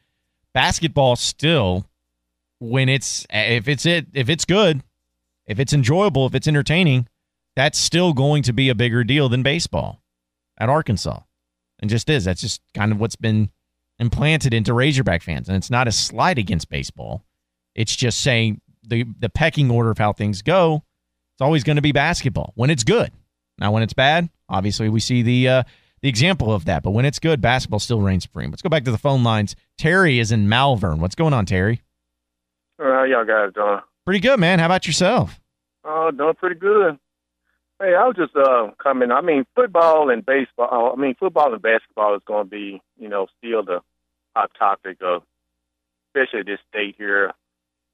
[0.54, 1.86] Basketball still,
[2.58, 4.82] when it's if it's it if it's good,
[5.46, 7.08] if it's enjoyable, if it's entertaining,
[7.56, 10.02] that's still going to be a bigger deal than baseball
[10.58, 11.20] at Arkansas.
[11.80, 12.24] And just is.
[12.24, 13.50] That's just kind of what's been
[13.98, 15.48] implanted into Razorback fans.
[15.48, 17.24] And it's not a slight against baseball.
[17.74, 20.84] It's just saying the the pecking order of how things go.
[21.34, 23.10] It's always going to be basketball when it's good.
[23.58, 25.62] Now, when it's bad, obviously we see the uh,
[26.02, 26.82] the example of that.
[26.82, 28.50] But when it's good, basketball still reigns supreme.
[28.50, 29.56] Let's go back to the phone lines.
[29.78, 31.00] Terry is in Malvern.
[31.00, 31.80] What's going on, Terry?
[32.78, 33.80] How y'all guys doing?
[34.04, 34.58] Pretty good, man.
[34.58, 35.40] How about yourself?
[35.84, 36.98] Oh, doing pretty good.
[37.80, 39.10] Hey, I was just uh, coming.
[39.10, 40.92] I mean, football and baseball.
[40.96, 43.80] I mean, football and basketball is going to be, you know, still the
[44.34, 45.22] hot topic of,
[46.08, 47.32] especially this state here.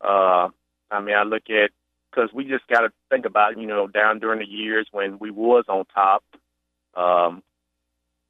[0.03, 0.49] Uh,
[0.91, 1.71] I mean, I look at
[2.11, 5.31] because we just got to think about, you know, down during the years when we
[5.31, 6.23] was on top,
[6.95, 7.43] um,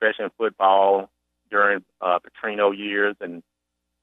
[0.00, 1.11] especially in football
[1.50, 3.42] during uh, Petrino years, and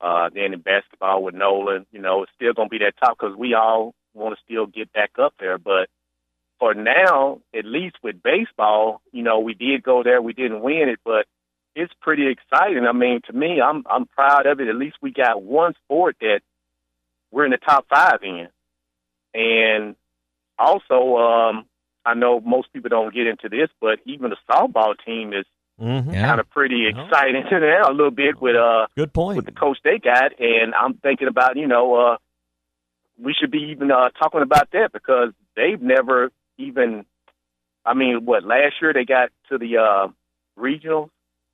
[0.02, 1.86] uh, then in basketball with Nolan.
[1.92, 4.66] You know, it's still going to be that top because we all want to still
[4.66, 5.58] get back up there.
[5.58, 5.90] But
[6.60, 10.22] for now, at least with baseball, you know, we did go there.
[10.22, 11.26] We didn't win it, but
[11.76, 12.86] it's pretty exciting.
[12.88, 14.68] I mean, to me, I'm I'm proud of it.
[14.68, 16.42] At least we got one sport that
[17.32, 18.48] we're in the top five in,
[19.34, 19.96] and
[20.58, 21.66] also, um,
[22.06, 25.46] I know most people don't get into this, but even the softball team is
[25.82, 26.12] Mm-hmm.
[26.14, 29.36] kind of pretty exciting to now a little bit with uh Good point.
[29.36, 32.18] with the coach they got, and I'm thinking about you know uh
[33.22, 37.06] we should be even uh talking about that because they've never even.
[37.88, 40.08] I mean, what last year they got to the uh
[40.58, 41.10] regionals,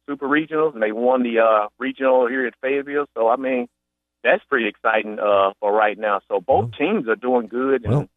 [0.08, 3.08] super regionals, and they won the uh regional here at Fayetteville.
[3.18, 3.68] So I mean,
[4.24, 6.22] that's pretty exciting uh for right now.
[6.28, 8.10] So both teams are doing good, and Well,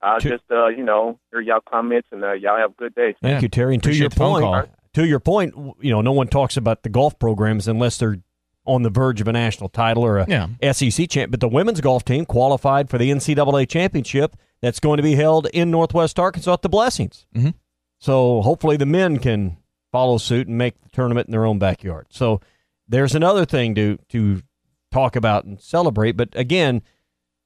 [0.00, 2.94] I'll to- just uh you know hear y'all comments, and uh, y'all have a good
[2.94, 3.16] day.
[3.20, 3.40] Thank Yeah.
[3.40, 3.74] you, Terry.
[3.74, 4.64] And to Appreciate your point, call.
[4.98, 8.18] To your point, you know, no one talks about the golf programs unless they're
[8.66, 10.48] on the verge of a national title or a Yeah.
[10.72, 11.30] SEC champ.
[11.30, 15.46] But the women's golf team qualified for the NCAA championship that's going to be held
[15.54, 17.26] in Northwest Arkansas at the Blessings.
[17.34, 17.54] Mhm.
[18.00, 19.56] So hopefully the men can
[19.92, 22.06] follow suit and make the tournament in their own backyard.
[22.10, 22.40] So
[22.88, 24.42] there's another thing to to
[24.90, 26.12] talk about and celebrate.
[26.16, 26.82] But again,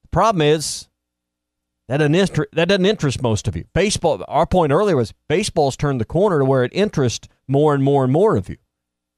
[0.02, 0.88] the problem is
[1.88, 3.64] that doesn't, that doesn't interest most of you.
[3.74, 7.82] Baseball, our point earlier was baseball's turned the corner to where it interests more and
[7.82, 8.56] more and more of you.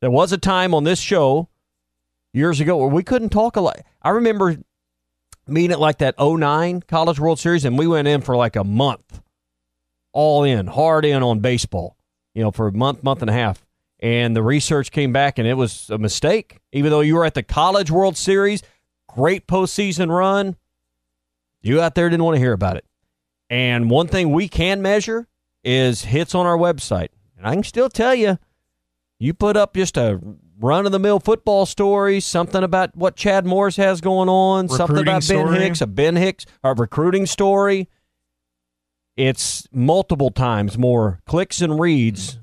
[0.00, 1.48] There was a time on this show
[2.32, 3.80] years ago where we couldn't talk a lot.
[4.02, 4.56] I remember
[5.46, 8.64] meeting at like that 09 College World Series, and we went in for like a
[8.64, 9.22] month,
[10.12, 11.96] all in, hard in on baseball,
[12.34, 13.64] you know, for a month, month and a half.
[14.00, 16.58] And the research came back, and it was a mistake.
[16.72, 18.62] Even though you were at the College World Series,
[19.08, 20.56] great postseason run,
[21.64, 22.84] you out there didn't want to hear about it.
[23.50, 25.26] And one thing we can measure
[25.64, 27.08] is hits on our website.
[27.36, 28.38] And I can still tell you,
[29.18, 30.20] you put up just a
[30.58, 34.98] run of the mill football story, something about what Chad Morris has going on, something
[34.98, 35.58] about Ben story.
[35.58, 37.88] Hicks, a Ben Hicks, a recruiting story.
[39.16, 42.40] It's multiple times more clicks and reads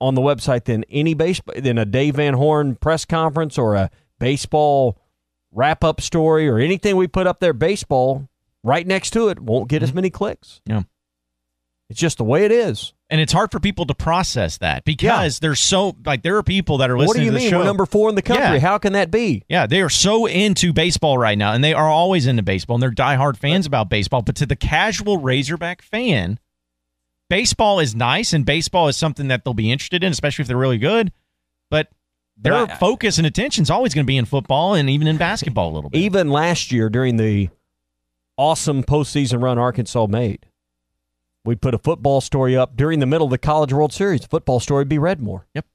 [0.00, 3.90] on the website than any baseball than a Dave Van Horn press conference or a
[4.18, 4.98] baseball
[5.52, 8.28] wrap up story or anything we put up there baseball
[8.64, 9.96] right next to it won't get as mm-hmm.
[9.96, 10.60] many clicks.
[10.66, 10.82] Yeah.
[11.90, 12.94] It's just the way it is.
[13.10, 16.78] And it's hard for people to process that because there's so like there are people
[16.78, 17.50] that are listening What do you mean?
[17.50, 17.58] show.
[17.58, 18.54] We're number four in the country.
[18.54, 18.60] Yeah.
[18.60, 19.44] How can that be?
[19.46, 22.82] Yeah, they are so into baseball right now, and they are always into baseball, and
[22.82, 24.22] they're diehard fans about baseball.
[24.22, 26.40] But to the casual Razorback fan,
[27.28, 30.56] baseball is nice, and baseball is something that they'll be interested in, especially if they're
[30.56, 31.12] really good.
[31.70, 31.88] But
[32.42, 35.16] their I- focus and attention is always going to be in football and even in
[35.16, 35.98] basketball a little bit.
[35.98, 37.48] Even last year during the
[38.36, 40.46] awesome postseason run Arkansas made,
[41.44, 44.20] we put a football story up during the middle of the College World Series.
[44.22, 45.46] The football story would be read more.
[45.54, 45.66] Yep.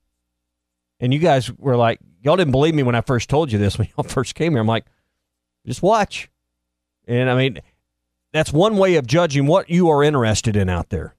[0.99, 3.77] And you guys were like, y'all didn't believe me when I first told you this
[3.77, 4.62] when y'all first came here.
[4.62, 4.86] I'm like,
[5.65, 6.30] just watch.
[7.08, 7.60] And I mean,
[8.34, 11.15] that's one way of judging what you are interested in out there.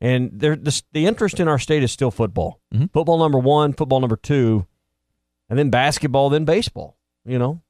[0.00, 2.60] And the, the interest in our state is still football.
[2.72, 2.92] Mhm.
[2.92, 4.66] Football number one, football number two,
[5.50, 6.96] and then basketball, then baseball.
[7.24, 7.62] You know,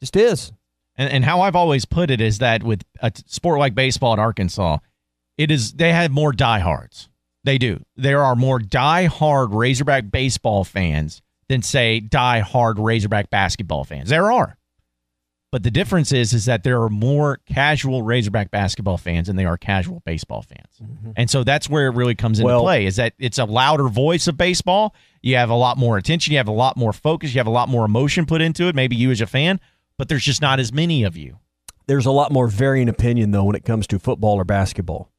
[0.00, 0.52] just is.
[0.96, 4.18] And, and how I've always put it is that with a sport like baseball at
[4.18, 4.78] Arkansas,
[5.38, 7.08] it is they have more diehards.
[7.42, 7.84] They do.
[7.96, 14.08] There are more diehard Razorback baseball fans than say diehard Razorback basketball fans.
[14.10, 14.56] There are.
[15.54, 19.44] But the difference is is that there are more casual Razorback basketball fans than they
[19.44, 20.66] are casual baseball fans.
[20.82, 21.12] Mm-hmm.
[21.14, 23.86] And so that's where it really comes into Well- play is that it's a louder
[23.86, 24.96] voice of baseball.
[25.22, 27.50] You have a lot more attention, you have a lot more focus, you have a
[27.50, 29.60] lot more emotion put into it, maybe you as a fan,
[29.96, 31.38] but there's just not as many of you.
[31.86, 35.12] There's a lot more varying opinion, though, when it comes to football or basketball.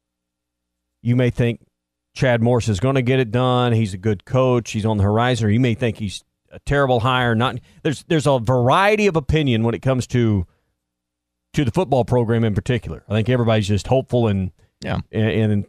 [1.00, 1.66] You may think
[2.14, 3.72] Chad Morris is going to get it done.
[3.72, 4.72] He's a good coach.
[4.72, 5.46] He's on the horizon.
[5.46, 7.34] Or you may think he's a terrible hire.
[7.34, 10.46] Not there's there's a variety of opinion when it comes to
[11.52, 13.02] to the football program in particular.
[13.08, 14.50] I think everybody's just hopeful and
[14.82, 15.00] Yeah.
[15.12, 15.66] and, and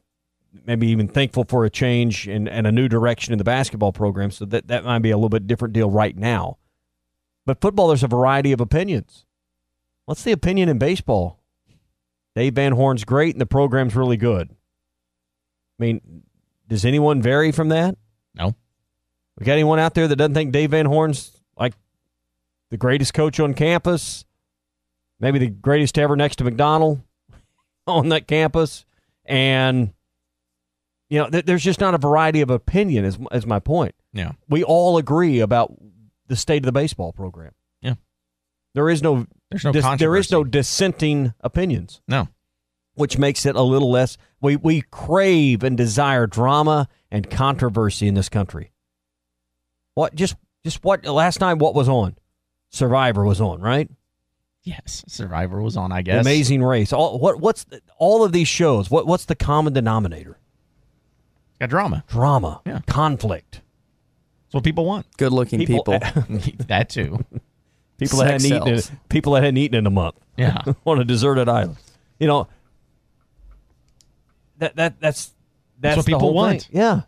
[0.66, 4.32] maybe even thankful for a change and, and a new direction in the basketball program.
[4.32, 6.58] So that that might be a little bit different deal right now.
[7.46, 9.26] But football, there's a variety of opinions.
[10.06, 11.40] What's the opinion in baseball?
[12.36, 14.50] Dave Van Horn's great and the program's really good.
[14.52, 16.24] I mean,
[16.68, 17.98] does anyone vary from that?
[18.36, 18.54] No.
[19.38, 21.74] We got anyone out there that doesn't think Dave Van Horn's like
[22.72, 24.26] the greatest coach on campus?
[25.20, 27.02] Maybe the greatest ever next to McDonnell?
[27.88, 28.86] on that campus,
[29.26, 29.94] and
[31.10, 33.06] you know, th- there's just not a variety of opinion.
[33.06, 33.96] Is is my point?
[34.14, 34.34] Yeah.
[34.50, 35.74] We all agree about
[36.28, 37.54] the state of the baseball program.
[37.82, 37.96] Yeah.
[38.76, 42.02] There is no There's no dis- there is no dissenting opinions.
[42.08, 42.28] No.
[42.96, 48.16] Which makes it a little less we we crave and desire drama and controversy in
[48.16, 48.72] this country.
[49.98, 52.16] What just just what last night what was on?
[52.70, 53.90] Survivor was on, right?
[54.62, 55.92] Yes, Survivor was on.
[55.92, 56.22] I guess.
[56.22, 56.94] Amazing Race.
[56.94, 58.92] All what what's the, all of these shows?
[58.92, 60.38] What what's the common denominator?
[61.60, 62.04] Got drama.
[62.08, 62.62] Drama.
[62.64, 62.82] Yeah.
[62.86, 63.62] Conflict.
[64.44, 65.08] That's what people want.
[65.18, 65.98] Good looking people.
[66.68, 67.26] that too.
[67.98, 70.14] People that hadn't eaten people that hadn't eaten in a month.
[70.38, 70.62] Yeah.
[70.86, 71.78] on a deserted island.
[72.20, 72.48] You know
[74.60, 75.32] that that that's
[75.80, 76.62] that's, what the people whole want.
[76.66, 76.80] thing.
[76.80, 77.02] Yeah.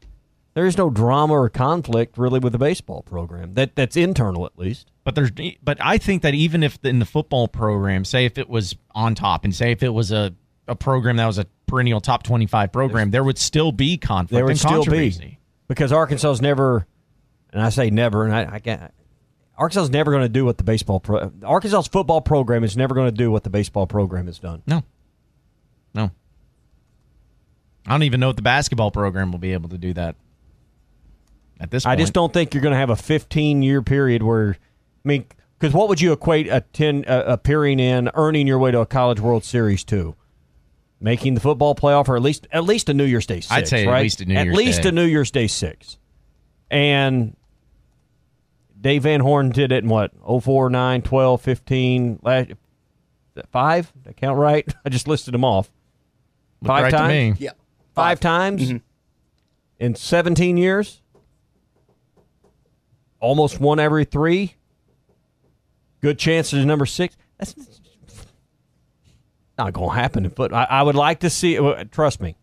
[0.59, 3.53] There is no drama or conflict really with the baseball program.
[3.53, 4.91] That that's internal at least.
[5.05, 5.31] But there's,
[5.63, 9.15] but I think that even if in the football program, say if it was on
[9.15, 10.35] top, and say if it was a,
[10.67, 14.31] a program that was a perennial top twenty five program, there would still be conflict
[14.31, 15.19] There would and still controversy.
[15.19, 16.85] be because Arkansas's never,
[17.53, 18.91] and I say never, and I, I can't.
[19.57, 21.31] Arkansas's never going to do what the baseball pro.
[21.41, 24.61] Arkansas's football program is never going to do what the baseball program has done.
[24.67, 24.83] No,
[25.93, 26.11] no.
[27.87, 30.17] I don't even know if the basketball program will be able to do that.
[31.59, 34.51] At this, I just don't think you're going to have a 15 year period where,
[34.51, 35.25] I mean,
[35.57, 38.85] because what would you equate a 10 uh, appearing in, earning your way to a
[38.85, 40.15] College World Series to?
[41.01, 43.51] Making the football playoff, or at least at least a New Year's Day six.
[43.51, 44.89] I'd say at least a New at Year's least Day.
[44.89, 45.97] a New Year's Day six.
[46.69, 47.37] And
[48.79, 50.11] Dave Van Horn did it in what
[50.43, 52.49] 04, 9, 12, 15, last,
[53.51, 53.91] five?
[54.03, 54.67] Did I count right?
[54.85, 55.69] I just listed them off.
[56.61, 57.39] Looked five right to times.
[57.39, 57.45] me.
[57.45, 57.51] Yeah.
[57.95, 58.73] Five times
[59.79, 61.01] in 17 years.
[63.19, 64.55] Almost one every three.
[66.01, 67.17] Good chances of number six.
[67.37, 67.55] That's
[69.57, 70.59] not going to happen in football.
[70.59, 71.59] I, I would like to see.
[71.91, 72.35] Trust me.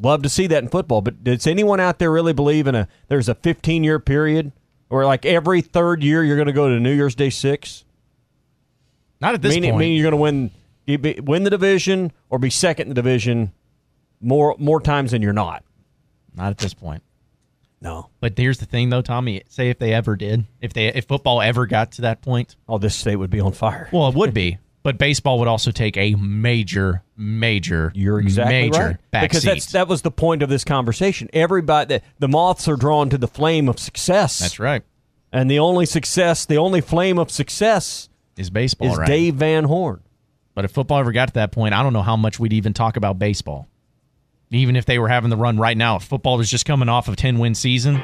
[0.00, 1.02] Love to see that in football.
[1.02, 4.52] But does anyone out there really believe in a there's a 15 year period
[4.88, 7.84] where like every third year you're going to go to New Year's Day six?
[9.20, 9.80] Not at this meaning, point.
[9.80, 10.50] meaning you're going to win
[10.86, 13.52] you be, win the division or be second in the division
[14.20, 15.64] more more times than you're not.
[16.34, 17.02] Not at this point.
[17.80, 18.08] No.
[18.20, 19.42] But here's the thing, though, Tommy.
[19.48, 22.78] Say if they ever did, if they if football ever got to that point, Oh,
[22.78, 23.88] this state would be on fire.
[23.92, 24.58] well, it would be.
[24.82, 29.10] But baseball would also take a major, major, You're exactly major right.
[29.10, 29.48] back because seat.
[29.48, 31.28] that's that was the point of this conversation.
[31.32, 34.38] Everybody, the, the moths are drawn to the flame of success.
[34.38, 34.82] That's right.
[35.32, 39.06] And the only success, the only flame of success, Is baseball is right?
[39.06, 40.00] Dave Van Horn.
[40.54, 42.72] But if football ever got to that point, I don't know how much we'd even
[42.72, 43.68] talk about baseball.
[44.50, 47.06] Even if they were having the run right now, if football was just coming off
[47.06, 47.96] of ten win season,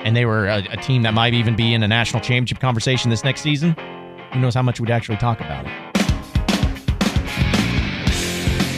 [0.00, 3.10] and they were a, a team that might even be in a national championship conversation
[3.10, 3.74] this next season,
[4.32, 5.72] who knows how much we'd actually talk about it.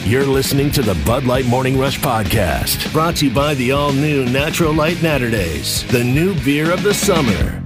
[0.07, 3.91] You're listening to the Bud Light Morning Rush Podcast, brought to you by the all
[3.91, 7.61] new Natural Light Naturdays, the new beer of the summer.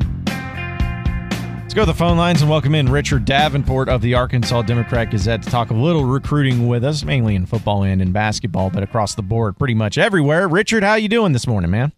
[1.73, 5.09] Let's go to the phone lines and welcome in Richard Davenport of the Arkansas Democrat
[5.09, 8.83] Gazette to talk a little recruiting with us, mainly in football and in basketball, but
[8.83, 10.47] across the board, pretty much everywhere.
[10.47, 11.91] Richard, how you doing this morning, man?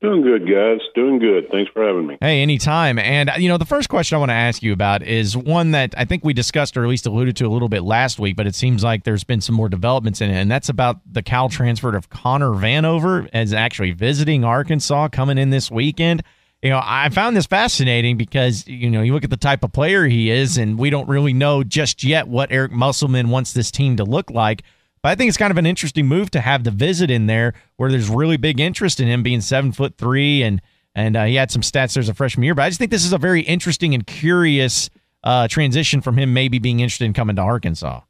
[0.00, 0.80] Doing good, guys.
[0.94, 1.50] Doing good.
[1.50, 2.16] Thanks for having me.
[2.22, 2.98] Hey, anytime.
[2.98, 5.72] And, uh, you know, the first question I want to ask you about is one
[5.72, 8.34] that I think we discussed or at least alluded to a little bit last week,
[8.34, 10.40] but it seems like there's been some more developments in it.
[10.40, 15.50] And that's about the Cal transfer of Connor Vanover as actually visiting Arkansas coming in
[15.50, 16.22] this weekend.
[16.62, 19.72] You know, I found this fascinating because, you know, you look at the type of
[19.72, 23.72] player he is, and we don't really know just yet what Eric Musselman wants this
[23.72, 24.62] team to look like.
[25.02, 27.54] But I think it's kind of an interesting move to have the visit in there
[27.76, 30.62] where there's really big interest in him being seven foot three and
[30.94, 32.54] and uh, he had some stats there as a freshman year.
[32.54, 34.90] But I just think this is a very interesting and curious
[35.24, 38.02] uh, transition from him maybe being interested in coming to Arkansas.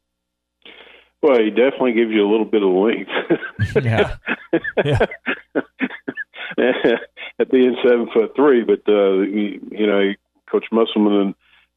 [1.23, 3.11] Well, he definitely gives you a little bit of length.
[3.85, 4.17] Yeah.
[4.85, 5.07] Yeah.
[7.43, 10.13] At being seven foot three, but uh, you, you know,
[10.49, 11.35] Coach Musselman and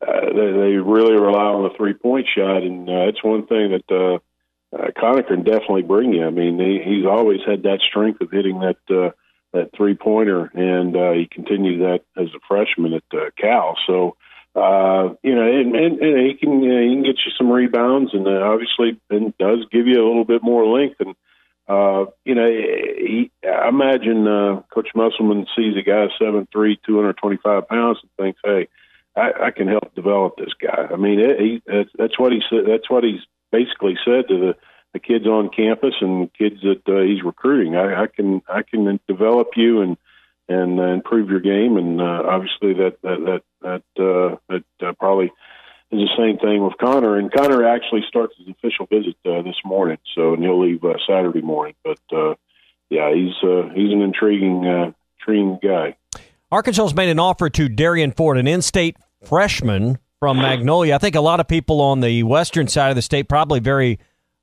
[0.07, 3.71] uh, they, they really rely on the three point shot, and uh, it's one thing
[3.71, 6.23] that uh, uh, Connor can definitely bring you.
[6.23, 9.09] I mean, he, he's always had that strength of hitting that uh,
[9.53, 13.75] that three pointer, and uh, he continued that as a freshman at uh, Cal.
[13.87, 14.17] So.
[14.55, 18.13] Uh, you know, and, and, and he can uh, he can get you some rebounds,
[18.13, 20.95] and uh, obviously, and does give you a little bit more length.
[21.01, 21.13] And
[21.67, 26.95] uh, you know, he, I imagine uh, Coach Musselman sees a guy seven three, two
[26.95, 28.67] hundred twenty five pounds, and thinks, "Hey,
[29.15, 32.41] I, I can help develop this guy." I mean, it, he, that's, that's what he
[32.49, 32.65] said.
[32.67, 34.55] That's what he's basically said to the,
[34.93, 37.75] the kids on campus and kids that uh, he's recruiting.
[37.75, 39.97] I, I can I can develop you and
[40.47, 44.93] and uh, improve your game, and uh, obviously that that that that, uh, that uh,
[44.99, 45.31] probably
[45.99, 49.55] is the same thing with Connor, and Connor actually starts his official visit uh, this
[49.63, 51.75] morning, so and he'll leave uh, Saturday morning.
[51.83, 52.35] But uh,
[52.89, 55.95] yeah, he's uh, he's an intriguing uh, intriguing guy.
[56.51, 60.95] Arkansas's made an offer to Derrian Ford, an in-state freshman from Magnolia.
[60.95, 63.99] I think a lot of people on the western side of the state probably very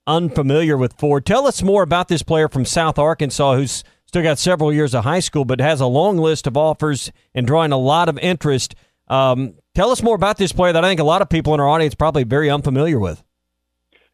[0.06, 1.24] unfamiliar with Ford.
[1.24, 5.04] Tell us more about this player from South Arkansas who's still got several years of
[5.04, 8.74] high school, but has a long list of offers and drawing a lot of interest.
[9.08, 11.60] Um, tell us more about this player that I think a lot of people in
[11.60, 13.22] our audience probably very unfamiliar with.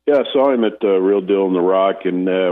[0.07, 2.51] Yeah, I saw him at uh, Real Deal in the Rock, and uh,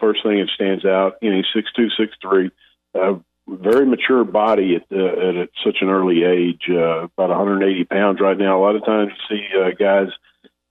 [0.00, 2.50] first thing that stands out, you know, he's six two, six three,
[2.94, 3.14] uh,
[3.48, 8.20] very mature body at, uh, at, at such an early age, uh, about 180 pounds
[8.20, 8.58] right now.
[8.58, 10.08] A lot of times you see uh, guys,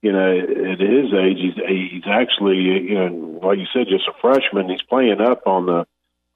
[0.02, 4.14] you know, at his age, he's he's actually, you know, like you said, just a
[4.22, 4.70] freshman.
[4.70, 5.86] He's playing up on the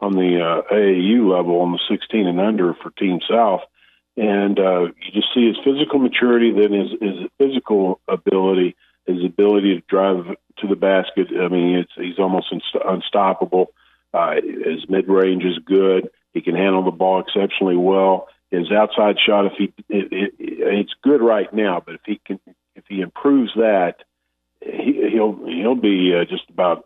[0.02, 3.62] on the uh, AAU level on the 16 and under for Team South,
[4.18, 9.76] and uh, you just see his physical maturity, then his his physical ability, his ability
[9.76, 10.26] to drive
[10.58, 11.28] to the basket.
[11.30, 13.74] I mean, it's he's almost inst- unstoppable.
[14.14, 16.10] Uh, his mid range is good.
[16.34, 18.28] He can handle the ball exceptionally well.
[18.50, 22.40] His outside shot, if he, it, it, it's good right now, but if he can,
[22.76, 23.96] if he improves that,
[24.60, 26.86] he, he'll he'll be uh, just about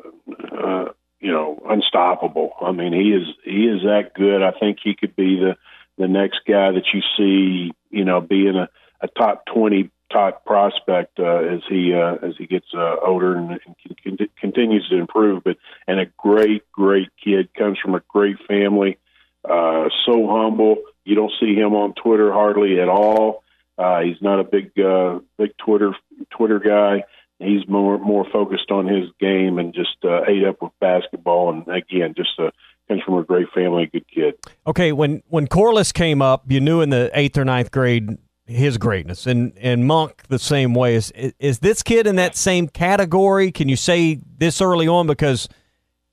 [0.51, 2.53] uh, you know unstoppable.
[2.61, 4.43] I mean, he is he is that good.
[4.43, 5.55] I think he could be the
[5.97, 8.69] the next guy that you see, you know, being a,
[9.01, 13.51] a top twenty top prospect uh, as he uh, as he gets uh, older and,
[13.51, 15.43] and con- continues to improve.
[15.43, 18.97] But and a great great kid comes from a great family.
[19.43, 20.77] Uh, so humble.
[21.03, 23.43] You don't see him on Twitter hardly at all.
[23.77, 25.93] Uh, he's not a big uh, big Twitter
[26.31, 27.03] Twitter guy.
[27.39, 31.51] He's more more focused on his game and just uh, ate up with basketball.
[31.51, 32.51] And again, just a
[32.87, 34.35] comes from a great family, good kid.
[34.67, 38.77] Okay, when when Corliss came up, you knew in the eighth or ninth grade his
[38.77, 40.95] greatness, and and Monk the same way.
[40.95, 43.51] Is is this kid in that same category?
[43.51, 45.49] Can you say this early on because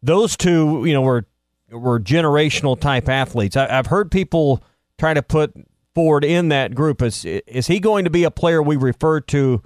[0.03, 1.27] those two, you know, were
[1.71, 3.57] were generational type athletes.
[3.57, 4.63] I, have heard people
[4.99, 5.55] try to put
[5.95, 7.03] Ford in that group.
[7.03, 9.63] Is is he going to be a player we refer to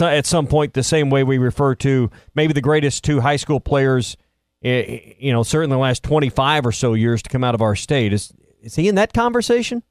[0.00, 3.60] at some point the same way we refer to maybe the greatest two high school
[3.60, 4.16] players?
[4.62, 7.74] You know, certainly the last twenty five or so years to come out of our
[7.74, 8.12] state.
[8.12, 8.32] Is
[8.62, 9.82] is he in that conversation?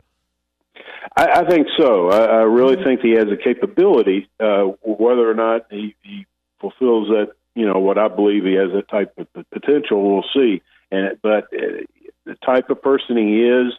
[1.17, 2.09] I, I think so.
[2.09, 4.29] I, I really think he has a capability.
[4.39, 6.27] Uh, whether or not he, he
[6.61, 10.61] fulfills that, you know, what I believe he has that type of potential, we'll see.
[10.91, 11.83] And but uh,
[12.25, 13.73] the type of person he is,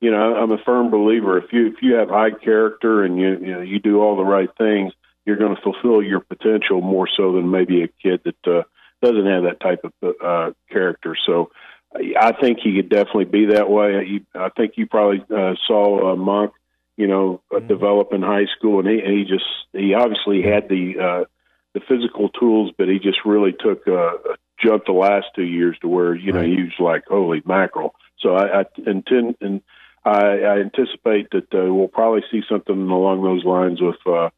[0.00, 1.38] you know, I'm a firm believer.
[1.38, 4.24] If you if you have high character and you you know you do all the
[4.24, 4.92] right things,
[5.24, 8.62] you're going to fulfill your potential more so than maybe a kid that uh,
[9.04, 11.16] doesn't have that type of uh, character.
[11.26, 11.50] So.
[11.96, 14.20] I think he could definitely be that way.
[14.34, 16.50] I think you probably uh, saw uh, Monk,
[16.96, 17.68] you know, mm-hmm.
[17.68, 21.24] develop in high school, and he, and he just he obviously had the uh,
[21.72, 25.76] the physical tools, but he just really took a, a jumped the last two years
[25.80, 26.48] to where you know right.
[26.48, 27.94] he was like holy mackerel.
[28.20, 29.60] So I, I intend and
[30.04, 34.30] I, I anticipate that uh, we'll probably see something along those lines with uh,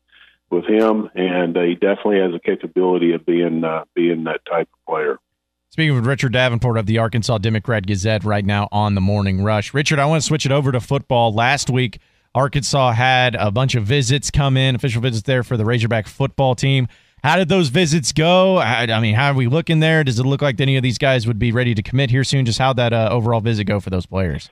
[0.51, 4.69] with him, and uh, he definitely has the capability of being uh, being that type
[4.73, 5.19] of player.
[5.71, 9.75] Speaking with Richard Davenport of the Arkansas Democrat Gazette right now on the Morning Rush.
[9.75, 11.35] Richard, I want to switch it over to football.
[11.35, 11.99] Last week,
[12.35, 16.55] Arkansas had a bunch of visits come in, official visits there for the Razorback football
[16.55, 16.89] team.
[17.23, 18.59] How did those visits go?
[18.59, 20.05] I, mean, how are we looking there?
[20.05, 22.45] Does it look like any of these guys would be ready to commit here soon?
[22.45, 24.49] Just how that uh, overall visit go for those players?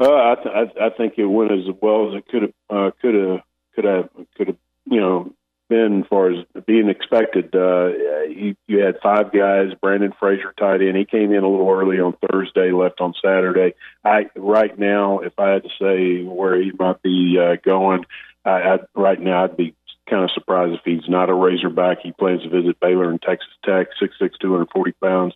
[0.00, 2.90] Uh, I, th- I, I think it went as well as it could have, uh,
[3.00, 3.40] could have,
[3.74, 4.56] could have, could have,
[4.86, 5.32] you know,
[5.68, 7.54] been as far as being expected.
[7.54, 7.92] Uh,
[8.28, 9.72] you, you had five guys.
[9.80, 10.96] Brandon Frazier tied in.
[10.96, 13.74] He came in a little early on Thursday, left on Saturday.
[14.04, 18.04] I right now, if I had to say where he might be uh, going,
[18.44, 19.76] I, I, right now I'd be
[20.08, 21.98] kind of surprised if he's not a Razorback.
[22.02, 25.34] He plans to visit Baylor and Texas Tech, six six, two hundred forty pounds.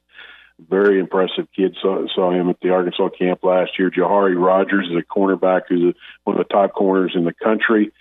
[0.68, 1.76] Very impressive kid.
[1.80, 3.90] Saw, saw him at the Arkansas camp last year.
[3.90, 7.92] Jahari Rogers is a cornerback who's a, one of the top corners in the country.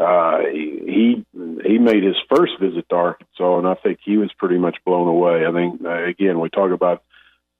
[0.00, 4.58] Uh, he he made his first visit to Arkansas, and I think he was pretty
[4.58, 5.46] much blown away.
[5.46, 7.02] I think uh, again we talk about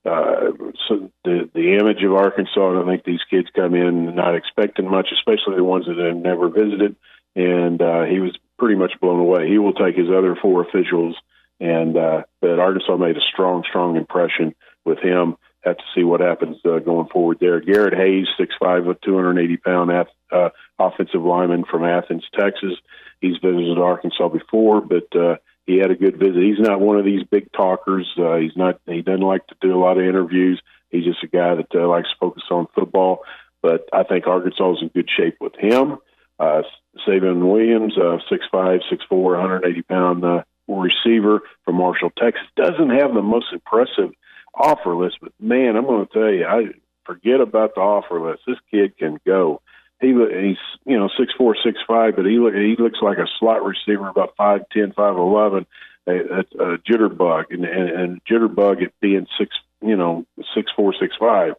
[0.04, 0.50] uh,
[0.88, 4.90] so the the image of Arkansas, and I think these kids come in not expecting
[4.90, 6.96] much, especially the ones that have never visited.
[7.34, 9.48] And uh, he was pretty much blown away.
[9.48, 11.16] He will take his other four officials,
[11.60, 14.54] and uh, but Arkansas made a strong, strong impression
[14.84, 15.36] with him.
[15.64, 17.60] Have to see what happens uh, going forward there.
[17.60, 20.48] Garrett Hayes, six five, a two hundred eighty pound uh,
[20.78, 22.72] offensive lineman from Athens, Texas.
[23.20, 25.36] He's visited Arkansas before, but uh,
[25.66, 26.42] he had a good visit.
[26.42, 28.08] He's not one of these big talkers.
[28.18, 28.80] Uh, he's not.
[28.86, 30.60] He doesn't like to do a lot of interviews.
[30.90, 33.20] He's just a guy that uh, likes to focus on football.
[33.62, 35.98] But I think Arkansas is in good shape with him.
[36.38, 36.62] Uh,
[37.06, 43.22] Savion Williams, uh, 6'5", 6'4", 180 pound uh, receiver from Marshall, Texas, doesn't have the
[43.22, 44.12] most impressive
[44.54, 46.64] offer list, but man, I'm going to tell you, I
[47.04, 48.42] forget about the offer list.
[48.46, 49.60] This kid can go.
[50.00, 53.26] He he's you know six four six five, but he look he looks like a
[53.38, 55.66] slot receiver about five ten five eleven,
[56.08, 60.92] a, a, a jitterbug, and, and and jitterbug at being six you know six four
[60.98, 61.54] six five.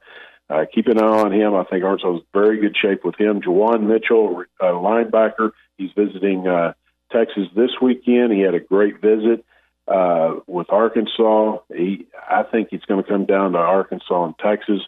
[0.50, 1.56] Uh, keep an eye on him.
[1.56, 3.42] I think Arkansas is very good shape with him.
[3.42, 6.74] Juwan Mitchell, uh, linebacker, he's visiting uh,
[7.14, 8.34] Texas this weekend.
[8.34, 9.46] He had a great visit
[9.88, 11.58] uh, with Arkansas.
[11.74, 14.82] He, I think it's going to come down to Arkansas and Texas.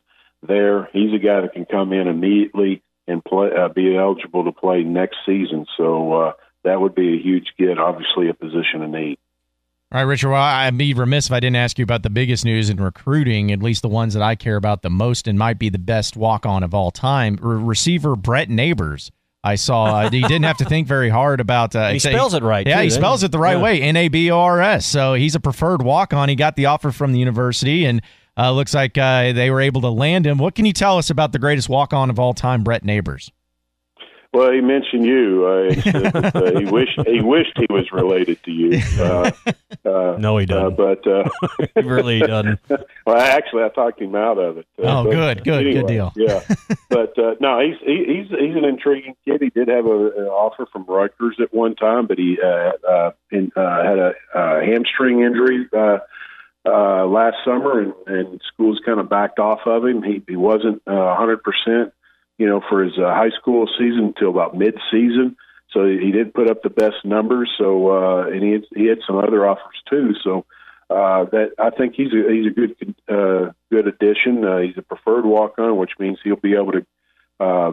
[0.48, 4.52] There, he's a guy that can come in immediately and play, uh, be eligible to
[4.52, 5.66] play next season.
[5.78, 6.32] So uh,
[6.64, 7.80] that would be a huge get.
[7.80, 9.18] Obviously, a position of need.
[9.92, 10.32] All right, Richard.
[10.32, 13.52] Well, I'd be remiss if I didn't ask you about the biggest news in recruiting,
[13.52, 16.18] at least the ones that I care about the most and might be the best
[16.18, 17.38] walk on of all time.
[17.42, 19.12] Re- receiver Brett Nabors.
[19.46, 21.76] I saw uh, he didn't have to think very hard about.
[21.76, 22.66] Uh, he spells it right.
[22.66, 23.64] Yeah, too, he spells it the right yeah.
[23.64, 23.82] way.
[23.82, 24.88] N a b o r s.
[24.88, 26.30] So he's a preferred walk on.
[26.30, 28.02] He got the offer from the university, and
[28.38, 30.40] uh, looks like uh, they were able to land him.
[30.40, 33.32] What can you tell us about the greatest walk on of all time, Brett Nabors?
[34.36, 35.46] Well, he mentioned you.
[35.46, 38.82] Uh, he, that, uh, he wished he wished he was related to you.
[39.00, 39.32] Uh,
[39.86, 40.76] uh, no, he doesn't.
[40.76, 41.30] but uh,
[41.76, 42.60] he really doesn't.
[43.06, 44.68] well, actually, I talked him out of it.
[44.80, 46.12] oh, good, good, anyway, good deal.
[46.18, 46.44] Yeah,
[46.90, 49.42] but uh, no, he's he, he's he's an intriguing kid.
[49.42, 53.12] He did have a, an offer from Rutgers at one time, but he uh, uh,
[53.32, 55.70] in, uh, had a uh, hamstring injury.
[55.72, 56.00] Uh,
[56.68, 60.04] uh, last summer, and, and schools kind of backed off of him.
[60.04, 61.94] He he wasn't a hundred percent
[62.38, 65.38] you know, for his uh, high school season until about mid-season.
[65.72, 67.52] So he did put up the best numbers.
[67.58, 70.14] So uh, and he had, he had some other offers too.
[70.24, 70.46] So
[70.90, 74.46] uh, that I think he's a he's a good uh, good addition.
[74.46, 76.86] Uh, he's a preferred walk-on, which means he'll be able to
[77.40, 77.72] uh,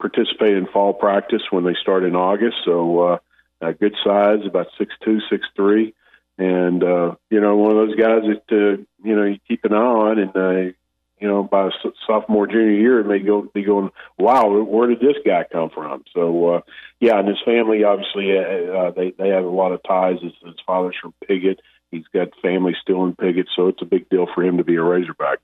[0.00, 2.56] participate in fall practice when they start in August.
[2.64, 3.18] So uh,
[3.60, 5.94] a good size, about six two, six three.
[6.38, 9.74] And uh, you know, one of those guys that uh, you know you keep an
[9.74, 10.72] eye on, and uh,
[11.20, 11.70] you know, by
[12.06, 16.02] sophomore, junior year, and they go be going, wow, where did this guy come from?
[16.14, 16.60] So, uh,
[16.98, 20.16] yeah, and his family obviously uh, uh, they they have a lot of ties.
[20.22, 21.60] His, his father's from Piggott.
[21.90, 24.76] He's got family still in Piggott, so it's a big deal for him to be
[24.76, 25.38] a Razorback.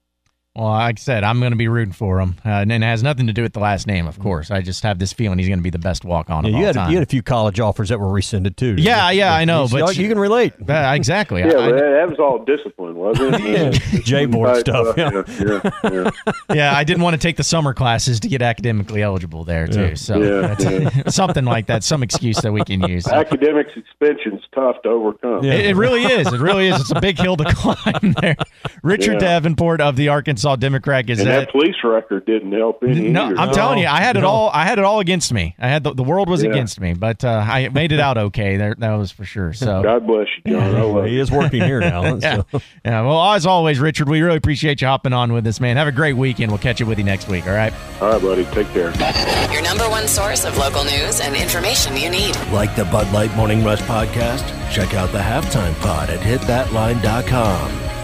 [0.57, 3.03] Well, like I said, I'm going to be rooting for him, uh, and it has
[3.03, 4.51] nothing to do with the last name, of course.
[4.51, 6.57] I just have this feeling he's going to be the best walk on Yeah, of
[6.59, 6.91] you had time.
[6.91, 8.75] you had a few college offers that were rescinded too.
[8.79, 9.19] yeah, you?
[9.19, 10.55] yeah, I know, you, but you can relate.
[10.67, 11.41] Uh, exactly.
[11.41, 13.83] Yeah, I- that, that was all discipline, wasn't it?
[13.93, 15.23] Yeah, J-board stuff, uh, yeah.
[15.39, 16.33] yeah, yeah, yeah.
[16.55, 19.89] yeah, I didn't want to take the summer classes to get academically eligible there too.
[19.89, 19.95] Yeah.
[19.95, 23.07] So Yeah, that's- something like that, some excuse that we can use.
[23.07, 25.45] Academic suspension's tough to overcome.
[25.45, 25.53] Yeah.
[25.55, 26.33] It, it really is.
[26.33, 26.81] It really is.
[26.81, 28.37] It's a big hill to climb there.
[28.83, 29.19] Richard Yeah.
[29.41, 31.27] Davenport of the Arkansas Democrat And Gazette.
[31.27, 33.09] that police record didn't help any.
[33.09, 33.39] No, either.
[33.39, 34.29] I'm telling you, I had it No.
[34.29, 34.51] all.
[34.55, 35.57] I had it all against me.
[35.59, 36.51] I had the, the world was Yeah.
[36.51, 38.57] against me, but uh, I made it out okay.
[38.57, 39.53] There, that was for sure.
[39.53, 40.77] So God bless you, John.
[40.77, 42.05] I love he is working here now.
[42.23, 42.61] yeah, so.
[42.85, 43.01] yeah.
[43.03, 45.77] Well, as always, Richard, we really appreciate you hopping on with us, man.
[45.77, 46.53] Have a great weekend.
[46.53, 47.47] We'll catch up with you next week.
[47.49, 47.73] All right.
[48.01, 48.45] All right, buddy.
[48.47, 48.93] Take care.
[49.53, 52.37] Your number one source of local news and information you need.
[52.53, 54.45] Like the Bud Light Morning Rush podcast?
[54.71, 57.96] Check out the halftime pod at hitthatline.com.